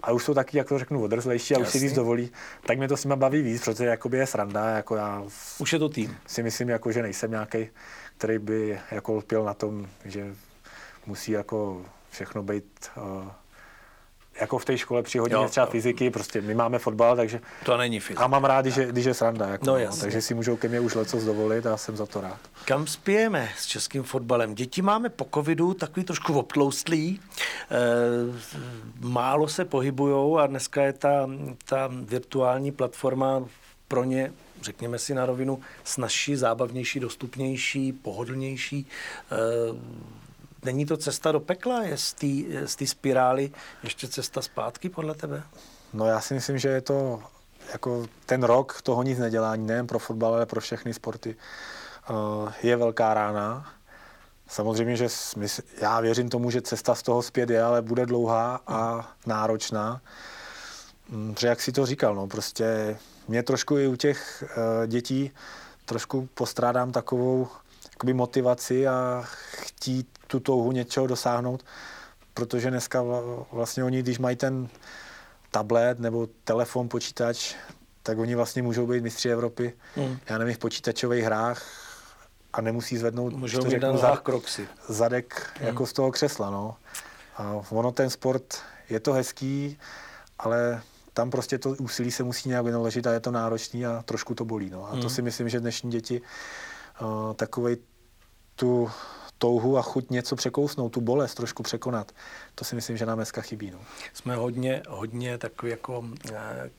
a 0.03 0.11
už 0.11 0.23
jsou 0.23 0.33
taky, 0.33 0.57
jak 0.57 0.67
to 0.67 0.79
řeknu, 0.79 1.03
odrzlejší 1.03 1.55
a 1.55 1.59
Jasný. 1.59 1.67
už 1.67 1.71
si 1.71 1.79
víc 1.87 1.93
dovolí, 1.93 2.31
tak 2.65 2.77
mě 2.77 2.87
to 2.87 2.97
s 2.97 3.03
nimi 3.03 3.15
baví 3.15 3.41
víc, 3.41 3.65
protože 3.65 3.85
jakoby 3.85 4.17
je 4.17 4.27
sranda, 4.27 4.69
jako 4.69 4.95
já 4.95 5.23
už 5.57 5.73
je 5.73 5.79
to 5.79 5.89
tým. 5.89 6.17
si 6.27 6.43
myslím, 6.43 6.69
jako, 6.69 6.91
že 6.91 7.01
nejsem 7.01 7.31
nějaký, 7.31 7.69
který 8.17 8.39
by 8.39 8.79
jako 8.91 9.13
lpěl 9.13 9.43
na 9.43 9.53
tom, 9.53 9.87
že 10.05 10.35
musí 11.05 11.31
jako 11.31 11.85
všechno 12.09 12.43
být 12.43 12.89
uh, 12.97 13.27
jako 14.41 14.57
v 14.57 14.65
té 14.65 14.77
škole 14.77 15.03
při 15.03 15.17
hodině 15.17 15.43
jo, 15.43 15.49
třeba 15.49 15.65
jo. 15.65 15.71
fyziky, 15.71 16.09
prostě 16.09 16.41
my 16.41 16.53
máme 16.53 16.79
fotbal, 16.79 17.15
takže... 17.15 17.41
To 17.65 17.77
není 17.77 17.99
fyzika. 17.99 18.23
A 18.23 18.27
mám 18.27 18.45
rád, 18.45 18.61
když 18.61 18.75
je, 18.75 18.85
když 18.85 19.05
je 19.05 19.13
sranda, 19.13 19.47
jako, 19.47 19.65
no, 19.65 19.77
no, 19.79 19.97
takže 20.01 20.21
si 20.21 20.33
můžou 20.33 20.55
ke 20.55 20.67
mně 20.67 20.79
už 20.79 20.95
leco 20.95 21.17
dovolit 21.17 21.65
a 21.65 21.77
jsem 21.77 21.97
za 21.97 22.05
to 22.05 22.21
rád. 22.21 22.39
Kam 22.65 22.87
spějeme 22.87 23.49
s 23.57 23.65
českým 23.65 24.03
fotbalem? 24.03 24.55
Děti 24.55 24.81
máme 24.81 25.09
po 25.09 25.27
covidu 25.33 25.73
takový 25.73 26.03
trošku 26.03 26.39
obtloustlý, 26.39 27.19
e, 27.71 27.77
málo 28.99 29.47
se 29.47 29.65
pohybujou 29.65 30.37
a 30.37 30.47
dneska 30.47 30.81
je 30.83 30.93
ta, 30.93 31.29
ta 31.65 31.89
virtuální 31.91 32.71
platforma 32.71 33.43
pro 33.87 34.03
ně 34.03 34.31
řekněme 34.61 34.99
si 34.99 35.13
na 35.13 35.25
rovinu, 35.25 35.59
snažší, 35.83 36.35
zábavnější, 36.35 36.99
dostupnější, 36.99 37.93
pohodlnější. 37.93 38.87
E, 39.31 39.37
Není 40.65 40.85
to 40.85 40.97
cesta 40.97 41.31
do 41.31 41.39
pekla? 41.39 41.83
Je 41.83 41.97
z 42.65 42.75
té 42.75 42.87
spirály 42.87 43.51
ještě 43.83 44.07
cesta 44.07 44.41
zpátky 44.41 44.89
podle 44.89 45.15
tebe? 45.15 45.43
No 45.93 46.05
já 46.05 46.21
si 46.21 46.33
myslím, 46.33 46.57
že 46.57 46.69
je 46.69 46.81
to 46.81 47.23
jako 47.71 48.05
ten 48.25 48.43
rok 48.43 48.81
toho 48.81 49.03
nic 49.03 49.19
nedělání, 49.19 49.67
nejen 49.67 49.87
pro 49.87 49.99
fotbal, 49.99 50.33
ale 50.33 50.45
pro 50.45 50.61
všechny 50.61 50.93
sporty, 50.93 51.35
eh, 52.09 52.53
je 52.63 52.75
velká 52.75 53.13
rána. 53.13 53.73
Samozřejmě, 54.47 54.95
že 54.95 55.09
smysl, 55.09 55.61
já 55.81 55.99
věřím 55.99 56.29
tomu, 56.29 56.51
že 56.51 56.61
cesta 56.61 56.95
z 56.95 57.03
toho 57.03 57.21
zpět 57.21 57.49
je, 57.49 57.63
ale 57.63 57.81
bude 57.81 58.05
dlouhá 58.05 58.61
a 58.67 59.09
náročná. 59.25 60.01
Mm, 61.09 61.33
protože 61.33 61.47
jak 61.47 61.61
si 61.61 61.71
to 61.71 61.85
říkal, 61.85 62.15
no 62.15 62.27
prostě 62.27 62.97
mě 63.27 63.43
trošku 63.43 63.77
i 63.77 63.87
u 63.87 63.95
těch 63.95 64.43
uh, 64.43 64.87
dětí 64.87 65.31
trošku 65.85 66.29
postrádám 66.33 66.91
takovou 66.91 67.47
jakoby 67.91 68.13
motivaci 68.13 68.87
a 68.87 69.23
chtít 69.51 70.16
tu 70.27 70.39
touhu 70.39 70.71
něčeho 70.71 71.07
dosáhnout, 71.07 71.65
protože 72.33 72.69
dneska 72.69 73.03
vlastně 73.51 73.83
oni, 73.83 73.99
když 73.99 74.19
mají 74.19 74.35
ten 74.35 74.69
tablet 75.51 75.99
nebo 75.99 76.27
telefon, 76.43 76.89
počítač, 76.89 77.55
tak 78.03 78.17
oni 78.17 78.35
vlastně 78.35 78.61
můžou 78.61 78.87
být 78.87 79.03
mistři 79.03 79.29
Evropy. 79.29 79.73
Mm. 79.95 80.17
Já 80.29 80.37
nevím, 80.37 80.55
v 80.55 80.57
počítačových 80.57 81.23
hrách 81.23 81.63
a 82.53 82.61
nemusí 82.61 82.97
zvednout 82.97 83.33
můžou 83.33 83.63
mít 83.63 83.69
řeknu, 83.69 83.97
za, 83.97 84.17
kroksy. 84.17 84.67
zadek 84.87 85.51
mm. 85.59 85.67
jako 85.67 85.85
z 85.85 85.93
toho 85.93 86.11
křesla. 86.11 86.49
No. 86.49 86.75
A 87.37 87.61
ono 87.69 87.91
ten 87.91 88.09
sport, 88.09 88.61
je 88.89 88.99
to 88.99 89.13
hezký, 89.13 89.77
ale 90.39 90.81
tam 91.13 91.29
prostě 91.29 91.57
to 91.57 91.69
úsilí 91.69 92.11
se 92.11 92.23
musí 92.23 92.49
nějak 92.49 92.65
vynaložit 92.65 93.07
a 93.07 93.13
je 93.13 93.19
to 93.19 93.31
náročný 93.31 93.85
a 93.85 94.03
trošku 94.05 94.35
to 94.35 94.45
bolí. 94.45 94.69
No. 94.69 94.91
A 94.91 94.95
mm. 94.95 95.01
to 95.01 95.09
si 95.09 95.21
myslím, 95.21 95.49
že 95.49 95.59
dnešní 95.59 95.91
děti 95.91 96.21
uh, 97.01 97.33
takovej 97.33 97.77
tu 98.55 98.91
touhu 99.37 99.77
a 99.77 99.81
chuť 99.81 100.09
něco 100.09 100.35
překousnout, 100.35 100.91
tu 100.91 101.01
bolest 101.01 101.35
trošku 101.35 101.63
překonat. 101.63 102.11
To 102.55 102.65
si 102.65 102.75
myslím, 102.75 102.97
že 102.97 103.05
nám 103.05 103.17
dneska 103.17 103.41
chybí. 103.41 103.71
No. 103.71 103.79
Jsme 104.13 104.35
hodně, 104.35 104.83
hodně 104.89 105.37
takový 105.37 105.71
jako 105.71 106.03
eh, 106.31 106.69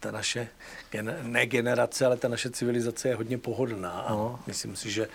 ta 0.00 0.10
naše, 0.10 0.48
ne 1.22 1.46
generace, 1.46 2.06
ale 2.06 2.16
ta 2.16 2.28
naše 2.28 2.50
civilizace 2.50 3.08
je 3.08 3.14
hodně 3.14 3.38
pohodlná. 3.38 4.06
No. 4.10 4.40
myslím 4.46 4.76
si, 4.76 4.90
že... 4.90 5.08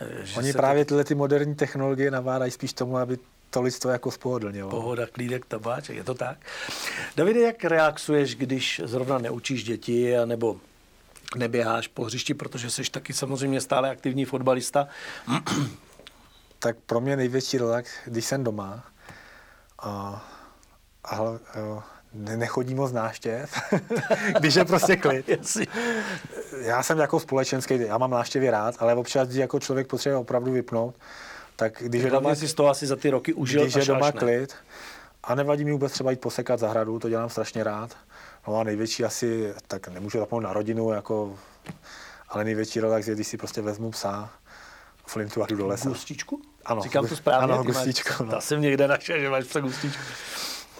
Eh, 0.00 0.26
že 0.26 0.38
Oni 0.38 0.52
právě 0.52 0.84
to... 0.84 0.88
tyhle 0.88 1.04
ty 1.04 1.14
moderní 1.14 1.54
technologie 1.54 2.10
navádají 2.10 2.50
spíš 2.50 2.72
tomu, 2.72 2.96
aby 2.96 3.18
to 3.50 3.62
lidstvo 3.62 3.90
jako 3.90 4.10
spohodlnilo. 4.10 4.70
Pohoda, 4.70 5.06
klídek, 5.06 5.46
tabáček, 5.46 5.96
je 5.96 6.04
to 6.04 6.14
tak. 6.14 6.38
Davide, 7.16 7.40
jak 7.40 7.64
relaxuješ, 7.64 8.34
když 8.34 8.80
zrovna 8.84 9.18
neučíš 9.18 9.64
děti, 9.64 10.14
nebo 10.24 10.56
neběháš 11.36 11.88
po 11.88 12.04
hřišti, 12.04 12.34
protože 12.34 12.70
jsi 12.70 12.82
taky 12.90 13.12
samozřejmě 13.12 13.60
stále 13.60 13.90
aktivní 13.90 14.24
fotbalista? 14.24 14.88
Tak 16.60 16.76
pro 16.86 17.00
mě 17.00 17.16
největší 17.16 17.58
relax, 17.58 17.90
když 18.04 18.24
jsem 18.24 18.44
doma 18.44 18.84
a, 19.78 20.24
a 21.04 21.20
ne, 22.14 22.36
nechodí 22.36 22.74
moc 22.74 22.92
náštěv, 22.92 23.60
když 24.38 24.54
je 24.54 24.64
prostě 24.64 24.96
klid. 24.96 25.30
já 26.60 26.82
jsem 26.82 26.98
jako 26.98 27.20
společenský, 27.20 27.80
já 27.80 27.98
mám 27.98 28.10
náštěvy 28.10 28.50
rád, 28.50 28.74
ale 28.78 28.94
občas, 28.94 29.28
když 29.28 29.38
jako 29.38 29.60
člověk 29.60 29.86
potřebuje 29.86 30.16
opravdu 30.16 30.52
vypnout, 30.52 30.94
tak 31.56 31.82
když 31.82 32.02
je 32.02 32.10
doma... 32.10 32.34
si 32.34 32.48
z 32.48 32.54
toho 32.54 32.68
asi 32.68 32.86
za 32.86 32.96
ty 32.96 33.10
roky 33.10 33.34
užil 33.34 33.62
Když 33.62 33.74
je 33.74 33.84
doma 33.84 34.12
klid, 34.12 34.54
a 35.22 35.34
nevadí 35.34 35.64
mi 35.64 35.72
vůbec 35.72 35.92
třeba 35.92 36.10
jít 36.10 36.20
posekat 36.20 36.60
zahradu, 36.60 36.98
to 36.98 37.08
dělám 37.08 37.28
strašně 37.28 37.64
rád. 37.64 37.96
No 38.48 38.58
a 38.58 38.64
největší 38.64 39.04
asi, 39.04 39.54
tak 39.66 39.88
nemůžu 39.88 40.18
zapomenout 40.18 40.48
na 40.48 40.52
rodinu, 40.52 40.92
jako, 40.92 41.38
ale 42.28 42.44
největší 42.44 42.80
relax 42.80 43.08
je, 43.08 43.14
když 43.14 43.26
si 43.26 43.36
prostě 43.36 43.62
vezmu 43.62 43.90
psa, 43.90 44.30
flintu 45.06 45.42
a 45.42 45.46
jdu 45.46 45.56
do 45.56 45.66
lesa. 45.66 45.88
Gustičku? 45.88 46.42
Ano. 46.70 46.82
Říkám 46.82 47.06
to 47.06 47.16
správně. 47.16 47.54
Ano, 47.54 47.64
gustičku. 47.64 48.24
No. 48.24 48.40
jsem 48.40 48.60
někde 48.60 48.88
našel, 48.88 49.20
že 49.20 49.30
máš 49.30 49.44
psa 49.44 49.60
gustičku. 49.60 50.02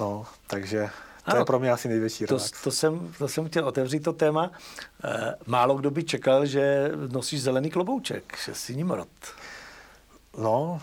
No, 0.00 0.26
takže 0.46 0.90
to 1.24 1.30
ano, 1.30 1.40
je 1.40 1.44
pro 1.44 1.58
mě 1.58 1.70
asi 1.72 1.88
největší 1.88 2.26
to, 2.26 2.34
relax. 2.34 2.62
To 2.62 2.70
jsem, 2.70 3.12
to 3.18 3.28
jsem 3.28 3.48
chtěl 3.48 3.68
otevřít 3.68 4.00
to 4.00 4.12
téma. 4.12 4.50
E, 5.04 5.34
málo 5.46 5.74
kdo 5.74 5.90
by 5.90 6.04
čekal, 6.04 6.46
že 6.46 6.90
nosíš 7.12 7.42
zelený 7.42 7.70
klobouček, 7.70 8.38
že 8.44 8.54
jsi 8.54 8.76
nimrod. 8.76 9.08
No, 10.38 10.80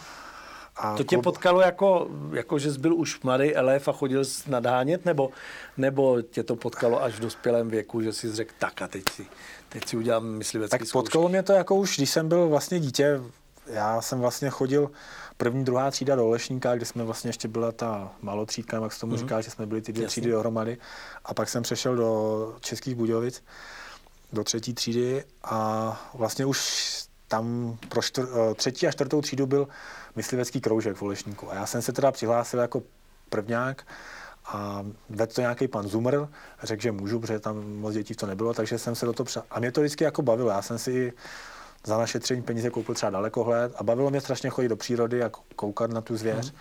a 0.75 0.97
to 0.97 1.03
tě 1.03 1.17
potkalo 1.17 1.61
jako, 1.61 2.07
jako, 2.31 2.59
že 2.59 2.73
jsi 2.73 2.79
byl 2.79 2.95
už 2.95 3.21
mladý 3.21 3.55
elef 3.55 3.87
a 3.87 3.91
chodil 3.91 4.25
jsi 4.25 4.51
nadhánět, 4.51 5.05
nebo, 5.05 5.29
nebo 5.77 6.21
tě 6.21 6.43
to 6.43 6.55
potkalo 6.55 7.03
až 7.03 7.13
v 7.13 7.19
dospělém 7.19 7.69
věku, 7.69 8.01
že 8.01 8.13
jsi 8.13 8.35
řekl, 8.35 8.53
tak 8.59 8.81
a 8.81 8.87
teď 8.87 9.03
si, 9.11 9.25
teď 9.69 9.87
si 9.87 9.97
udělám 9.97 10.25
myslivecký 10.25 10.77
Tak 10.77 10.91
potkalo 10.91 11.29
mě 11.29 11.43
to 11.43 11.53
jako 11.53 11.75
už, 11.75 11.97
když 11.97 12.09
jsem 12.09 12.29
byl 12.29 12.49
vlastně 12.49 12.79
dítě, 12.79 13.19
já 13.69 14.01
jsem 14.01 14.19
vlastně 14.19 14.49
chodil 14.49 14.91
první, 15.37 15.63
druhá 15.63 15.91
třída 15.91 16.15
do 16.15 16.29
Lešníka, 16.29 16.75
kde 16.75 16.85
jsme 16.85 17.03
vlastně 17.03 17.29
ještě 17.29 17.47
byla 17.47 17.71
ta 17.71 18.11
malotřídka, 18.21 18.79
jak 18.83 18.93
se 18.93 18.99
tomu 18.99 19.13
mm-hmm. 19.13 19.17
říká, 19.17 19.41
že 19.41 19.51
jsme 19.51 19.65
byli 19.65 19.81
ty 19.81 19.93
dvě 19.93 20.03
Jasně. 20.03 20.11
třídy 20.11 20.31
dohromady. 20.31 20.77
A 21.25 21.33
pak 21.33 21.49
jsem 21.49 21.63
přešel 21.63 21.95
do 21.95 22.55
Českých 22.61 22.95
Budějovic, 22.95 23.43
do 24.33 24.43
třetí 24.43 24.73
třídy 24.73 25.23
a 25.43 26.09
vlastně 26.13 26.45
už 26.45 26.87
tam 27.27 27.77
pro 27.89 28.01
čtvr, 28.01 28.27
eh, 28.51 28.53
třetí 28.55 28.87
a 28.87 28.91
čtvrtou 28.91 29.21
třídu 29.21 29.45
byl 29.45 29.67
myslivecký 30.15 30.61
kroužek 30.61 30.95
v 30.95 31.01
Olešníku. 31.01 31.51
A 31.51 31.55
já 31.55 31.65
jsem 31.65 31.81
se 31.81 31.93
teda 31.93 32.11
přihlásil 32.11 32.59
jako 32.59 32.83
prvňák 33.29 33.87
a 34.45 34.85
vedl 35.09 35.33
to 35.33 35.41
nějaký 35.41 35.67
pan 35.67 35.87
Zumr, 35.87 36.27
řekl, 36.63 36.81
že 36.81 36.91
můžu, 36.91 37.19
protože 37.19 37.39
tam 37.39 37.73
moc 37.73 37.93
dětí 37.93 38.15
to 38.15 38.25
nebylo, 38.25 38.53
takže 38.53 38.79
jsem 38.79 38.95
se 38.95 39.05
do 39.05 39.13
toho 39.13 39.25
při... 39.25 39.39
A 39.49 39.59
mě 39.59 39.71
to 39.71 39.81
vždycky 39.81 40.03
jako 40.03 40.21
bavilo. 40.21 40.49
Já 40.49 40.61
jsem 40.61 40.77
si 40.77 41.13
za 41.83 41.97
naše 41.97 42.19
tření 42.19 42.41
peníze 42.41 42.69
koupil 42.69 42.95
třeba 42.95 43.09
dalekohled 43.09 43.73
a 43.75 43.83
bavilo 43.83 44.09
mě 44.09 44.21
strašně 44.21 44.49
chodit 44.49 44.67
do 44.67 44.75
přírody 44.75 45.23
a 45.23 45.31
koukat 45.55 45.91
na 45.91 46.01
tu 46.01 46.17
zvěř. 46.17 46.51
Mm. 46.51 46.57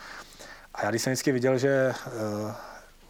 A 0.75 0.85
já 0.85 0.91
když 0.91 1.03
jsem 1.03 1.13
vždycky 1.13 1.33
viděl, 1.33 1.59
že 1.59 1.95
uh, 2.07 2.51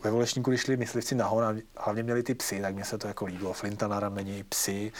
ve 0.04 0.10
Volešníku, 0.10 0.50
když 0.50 0.60
šli 0.60 0.76
myslivci 0.76 1.14
nahoru 1.14 1.46
a 1.46 1.54
hlavně 1.76 2.02
měli 2.02 2.22
ty 2.22 2.34
psy, 2.34 2.60
tak 2.60 2.74
mě 2.74 2.84
se 2.84 2.98
to 2.98 3.08
jako 3.08 3.26
líbilo. 3.26 3.52
Flinta 3.52 3.88
na 3.88 4.00
rameni, 4.00 4.44
psy, 4.48 4.92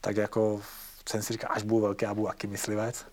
tak 0.00 0.16
jako 0.16 0.60
jsem 1.08 1.22
si 1.22 1.32
říkal, 1.32 1.50
až 1.54 1.62
budu 1.62 1.82
velký, 1.82 2.04
já 2.04 2.14
budu 2.14 2.28
aký 2.28 2.46
myslivec. 2.46 3.04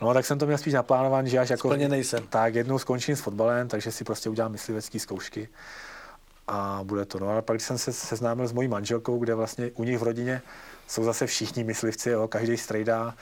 No, 0.00 0.14
tak 0.14 0.26
jsem 0.26 0.38
to 0.38 0.46
měl 0.46 0.58
spíš 0.58 0.74
naplánovaný, 0.74 1.30
že 1.30 1.38
až 1.38 1.50
jako... 1.50 1.76
nejsem. 1.76 2.26
Tak 2.26 2.54
jednou 2.54 2.78
skončím 2.78 3.16
s 3.16 3.20
fotbalem, 3.20 3.68
takže 3.68 3.92
si 3.92 4.04
prostě 4.04 4.30
udělám 4.30 4.52
myslivecké 4.52 4.98
zkoušky 4.98 5.48
a 6.48 6.80
bude 6.82 7.04
to. 7.04 7.18
No 7.18 7.36
a 7.36 7.42
pak, 7.42 7.56
když 7.56 7.66
jsem 7.66 7.78
se 7.78 7.92
seznámil 7.92 8.48
s 8.48 8.52
mojí 8.52 8.68
manželkou, 8.68 9.18
kde 9.18 9.34
vlastně 9.34 9.70
u 9.74 9.84
nich 9.84 9.98
v 9.98 10.02
rodině 10.02 10.42
jsou 10.92 11.04
zase 11.04 11.26
všichni 11.26 11.64
myslivci, 11.64 12.10
jo, 12.10 12.28
každý 12.28 12.56
strejda. 12.56 13.14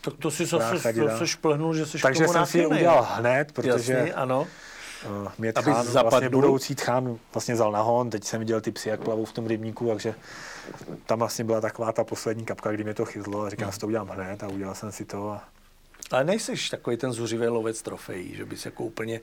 Tak 0.00 0.14
to 0.18 0.30
si 0.30 0.46
zase, 0.46 0.92
zase 0.92 1.26
šplhnul, 1.26 1.74
že 1.74 1.86
jsi 1.86 1.98
Takže 1.98 2.28
jsem 2.28 2.46
si 2.46 2.58
je 2.58 2.66
udělal 2.66 3.08
hned, 3.10 3.52
protože 3.52 3.92
Jasný, 3.92 4.12
ano. 4.12 4.46
Uh, 5.22 5.28
mě 5.38 5.52
tchán, 5.52 5.86
vlastně 5.86 6.28
budoucí 6.28 6.74
tchán 6.74 7.18
vlastně 7.34 7.54
vzal 7.54 7.72
nahon, 7.72 8.10
teď 8.10 8.24
jsem 8.24 8.38
viděl 8.40 8.60
ty 8.60 8.72
psy, 8.72 8.88
jak 8.88 9.00
plavou 9.00 9.24
v 9.24 9.32
tom 9.32 9.46
rybníku, 9.46 9.88
takže 9.88 10.14
tam 11.06 11.18
vlastně 11.18 11.44
byla 11.44 11.60
taková 11.60 11.92
ta 11.92 12.04
poslední 12.04 12.44
kapka, 12.44 12.72
kdy 12.72 12.84
mě 12.84 12.94
to 12.94 13.04
chytlo 13.04 13.42
a 13.42 13.50
říkám, 13.50 13.64
hmm. 13.64 13.72
si 13.72 13.78
to 13.78 13.86
udělám 13.86 14.08
hned 14.08 14.42
a 14.42 14.48
udělal 14.48 14.74
jsem 14.74 14.92
si 14.92 15.04
to 15.04 15.30
a 15.30 15.44
ale 16.10 16.24
nejseš 16.24 16.70
takový 16.70 16.96
ten 16.96 17.12
zuřivý 17.12 17.46
lovec 17.46 17.82
trofejí, 17.82 18.34
že 18.34 18.44
bys 18.44 18.64
jako 18.64 18.84
úplně 18.84 19.20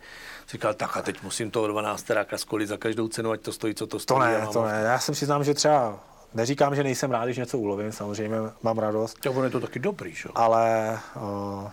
říkal, 0.50 0.74
tak 0.74 0.98
a 0.98 1.02
teď 1.02 1.24
musím 1.24 1.52
toho 1.52 1.68
12 1.68 2.04
teráka 2.04 2.38
skolit 2.38 2.70
za 2.70 2.78
každou 2.78 3.08
cenu, 3.08 3.32
ať 3.32 3.42
to 3.42 3.52
stojí, 3.52 3.76
co 3.76 3.88
to 3.88 4.00
stojí. 4.00 4.20
To 4.20 4.26
ne, 4.26 4.48
to 4.54 4.66
ne. 4.66 4.82
Já 4.84 5.00
jsem 5.00 5.16
přiznám, 5.16 5.44
že 5.44 5.54
třeba 5.54 6.00
Neříkám, 6.38 6.76
že 6.76 6.84
nejsem 6.84 7.12
rád, 7.12 7.26
když 7.26 7.38
něco 7.38 7.60
ulovím, 7.60 7.92
samozřejmě 7.92 8.38
mám 8.64 8.78
radost. 8.78 9.20
To 9.20 9.44
je 9.44 9.50
to 9.50 9.60
taky 9.60 9.80
dobrý, 9.80 10.14
že? 10.14 10.30
Ale 10.36 10.98
o, 11.16 11.70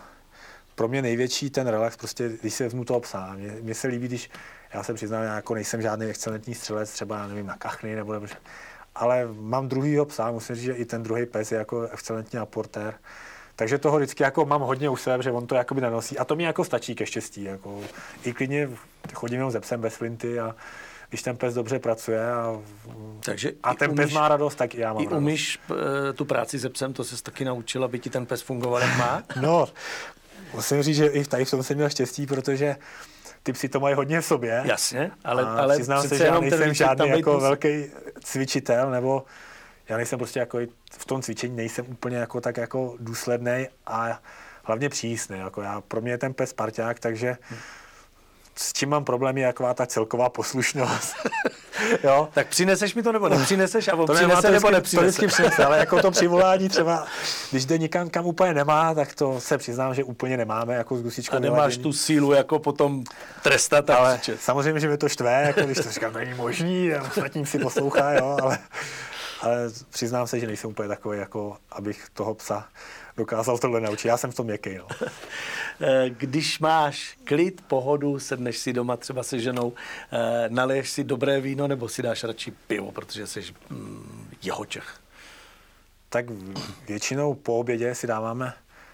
pro 0.75 0.87
mě 0.87 1.01
největší 1.01 1.49
ten 1.49 1.67
relax, 1.67 1.97
prostě, 1.97 2.31
když 2.41 2.53
se 2.53 2.63
vezmu 2.63 2.85
toho 2.85 2.99
psa. 2.99 3.33
Mně, 3.33 3.51
mně 3.61 3.75
se 3.75 3.87
líbí, 3.87 4.07
když 4.07 4.29
já 4.73 4.83
se 4.83 4.93
přiznám, 4.93 5.23
já 5.23 5.35
jako 5.35 5.53
nejsem 5.53 5.81
žádný 5.81 6.05
excelentní 6.05 6.55
střelec, 6.55 6.91
třeba, 6.91 7.17
já 7.17 7.27
nevím, 7.27 7.45
na 7.45 7.57
kachny 7.57 7.95
nebo, 7.95 8.13
nebo 8.13 8.27
ale 8.95 9.27
mám 9.39 9.67
druhýho 9.67 10.05
psa, 10.05 10.31
musím 10.31 10.55
říct, 10.55 10.65
že 10.65 10.73
i 10.73 10.85
ten 10.85 11.03
druhý 11.03 11.25
pes 11.25 11.51
je 11.51 11.57
jako 11.57 11.81
excelentní 11.81 12.39
aportér. 12.39 12.93
Takže 13.55 13.77
toho 13.77 13.97
vždycky 13.97 14.23
jako 14.23 14.45
mám 14.45 14.61
hodně 14.61 14.89
u 14.89 14.95
sebe, 14.95 15.23
že 15.23 15.31
on 15.31 15.47
to 15.47 15.55
jakoby 15.55 15.81
nenosí. 15.81 16.17
A 16.17 16.25
to 16.25 16.35
mi 16.35 16.43
jako 16.43 16.63
stačí 16.63 16.95
ke 16.95 17.05
štěstí. 17.05 17.43
Jako. 17.43 17.81
I 18.23 18.33
klidně 18.33 18.69
chodím 19.13 19.37
jenom 19.37 19.51
ze 19.51 19.59
psem 19.59 19.81
bez 19.81 19.95
flinty 19.95 20.39
a 20.39 20.55
když 21.15 21.23
ten 21.23 21.37
pes 21.37 21.53
dobře 21.53 21.79
pracuje 21.79 22.31
a, 22.31 22.61
Takže 23.25 23.51
a 23.63 23.73
ten 23.73 23.91
umíš, 23.91 24.05
pes 24.05 24.13
má 24.13 24.27
radost, 24.27 24.55
tak 24.55 24.75
i 24.75 24.79
já 24.79 24.93
mám 24.93 25.01
I 25.01 25.05
radost. 25.05 25.17
umíš 25.17 25.59
eh, 26.09 26.13
tu 26.13 26.25
práci 26.25 26.59
se 26.59 26.69
psem, 26.69 26.93
to 26.93 27.03
se 27.03 27.23
taky 27.23 27.45
naučil, 27.45 27.83
aby 27.83 27.99
ti 27.99 28.09
ten 28.09 28.25
pes 28.25 28.41
fungoval, 28.41 28.81
jak 28.81 28.97
má? 28.97 29.23
no, 29.41 29.67
musím 30.53 30.83
říct, 30.83 30.95
že 30.95 31.05
i 31.05 31.25
tady 31.25 31.45
v 31.45 31.51
tom 31.51 31.63
jsem 31.63 31.77
měl 31.77 31.89
štěstí, 31.89 32.25
protože 32.27 32.75
ty 33.43 33.53
psi 33.53 33.69
to 33.69 33.79
mají 33.79 33.95
hodně 33.95 34.21
v 34.21 34.25
sobě. 34.25 34.61
Jasně, 34.65 35.11
ale, 35.23 35.43
ale 35.43 35.75
přiznám 35.75 36.07
se, 36.07 36.17
že 36.17 36.23
já 36.23 36.39
nejsem 36.39 36.73
žádný 36.73 37.09
jako 37.09 37.39
velký 37.39 37.85
cvičitel, 38.23 38.91
nebo 38.91 39.23
já 39.89 39.97
nejsem 39.97 40.19
prostě 40.19 40.39
jako 40.39 40.59
v 40.91 41.05
tom 41.05 41.21
cvičení 41.21 41.55
nejsem 41.55 41.85
úplně 41.89 42.17
jako 42.17 42.41
tak 42.41 42.57
jako 42.57 42.95
důsledný 42.99 43.67
a 43.87 44.21
hlavně 44.63 44.89
přísný. 44.89 45.39
Jako 45.39 45.61
já, 45.61 45.81
pro 45.81 46.01
mě 46.01 46.11
je 46.11 46.17
ten 46.17 46.33
pes 46.33 46.53
parťák, 46.53 46.99
takže 46.99 47.37
s 48.57 48.73
čím 48.73 48.89
mám 48.89 49.03
problém 49.05 49.37
je 49.37 49.47
taková 49.47 49.73
ta 49.73 49.85
celková 49.85 50.29
poslušnost. 50.29 51.15
jo? 52.03 52.29
Tak 52.33 52.47
přineseš 52.47 52.95
mi 52.95 53.03
to 53.03 53.11
nebo 53.11 53.29
nepřineseš 53.29 53.87
a 53.87 53.95
to 53.95 54.13
přinese 54.13 54.51
nebo 54.51 54.71
nepřinese. 54.71 54.95
To 54.95 55.01
vždycky 55.01 55.27
přinese, 55.27 55.65
ale 55.65 55.77
jako 55.77 56.01
to 56.01 56.11
přivolání 56.11 56.69
třeba, 56.69 57.05
když 57.51 57.65
jde 57.65 57.77
nikam, 57.77 58.09
kam 58.09 58.25
úplně 58.25 58.53
nemá, 58.53 58.93
tak 58.93 59.15
to 59.15 59.39
se 59.39 59.57
přiznám, 59.57 59.93
že 59.93 60.03
úplně 60.03 60.37
nemáme 60.37 60.75
jako 60.75 60.97
s 60.97 61.01
gusičkou. 61.03 61.35
A 61.35 61.39
nemáš 61.39 61.57
vyladění. 61.57 61.83
tu 61.83 61.93
sílu 61.93 62.31
jako 62.31 62.59
potom 62.59 63.03
trestat. 63.43 63.89
Ale 63.89 64.19
samozřejmě, 64.39 64.79
že 64.79 64.87
mi 64.87 64.97
to 64.97 65.09
štve, 65.09 65.43
jako 65.47 65.61
když 65.61 65.77
to 65.77 65.91
říkám, 65.91 66.13
není 66.13 66.33
možný, 66.33 66.93
a 66.93 67.03
ostatní 67.03 67.45
si 67.45 67.59
poslouchá, 67.59 68.13
jo, 68.13 68.37
ale 68.41 68.59
ale 69.41 69.69
přiznám 69.89 70.27
se, 70.27 70.39
že 70.39 70.47
nejsem 70.47 70.69
úplně 70.69 70.89
takový, 70.89 71.19
jako 71.19 71.57
abych 71.71 72.07
toho 72.13 72.33
psa 72.33 72.67
dokázal 73.17 73.57
tohle 73.57 73.81
naučit. 73.81 74.07
Já 74.07 74.17
jsem 74.17 74.31
v 74.31 74.35
tom 74.35 74.45
měkký. 74.45 74.75
No. 74.77 74.87
Eh, 75.81 76.09
když 76.09 76.59
máš 76.59 77.17
klid, 77.23 77.61
pohodu, 77.67 78.19
sedneš 78.19 78.57
si 78.57 78.73
doma 78.73 78.97
třeba 78.97 79.23
se 79.23 79.39
ženou, 79.39 79.73
eh, 80.11 80.45
naliješ 80.49 80.89
si 80.89 81.03
dobré 81.03 81.41
víno 81.41 81.67
nebo 81.67 81.89
si 81.89 82.01
dáš 82.01 82.23
radši 82.23 82.51
pivo, 82.51 82.91
protože 82.91 83.27
jsi 83.27 83.43
mm, 83.69 84.27
jeho 84.43 84.65
Čech? 84.65 84.97
Tak 86.09 86.25
většinou 86.87 87.33
po 87.33 87.59
obědě 87.59 87.95
si 87.95 88.07
dáváme 88.07 88.53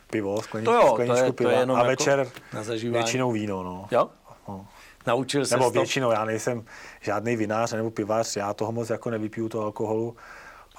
pivo, 0.10 0.41
skleničku, 0.41 0.73
to 0.73 0.79
jo, 0.79 0.93
skleničku 0.93 1.19
to 1.19 1.25
je, 1.25 1.31
piva 1.31 1.49
to 1.51 1.57
je 1.57 1.63
a 1.63 1.77
jako 1.77 1.88
večer 1.88 2.27
na 2.53 2.62
většinou 2.91 3.31
víno. 3.31 3.63
No. 3.63 3.88
Jo? 3.91 4.10
No. 4.47 4.67
Naučil 5.07 5.45
se 5.45 5.57
Nebo 5.57 5.71
většinou, 5.71 6.12
já 6.12 6.25
nejsem 6.25 6.65
žádný 7.01 7.36
vinář 7.36 7.73
nebo 7.73 7.91
pivář, 7.91 8.36
já 8.36 8.53
toho 8.53 8.71
moc 8.71 8.89
jako 8.89 9.10
nevypiju, 9.10 9.49
toho 9.49 9.63
alkoholu. 9.63 10.15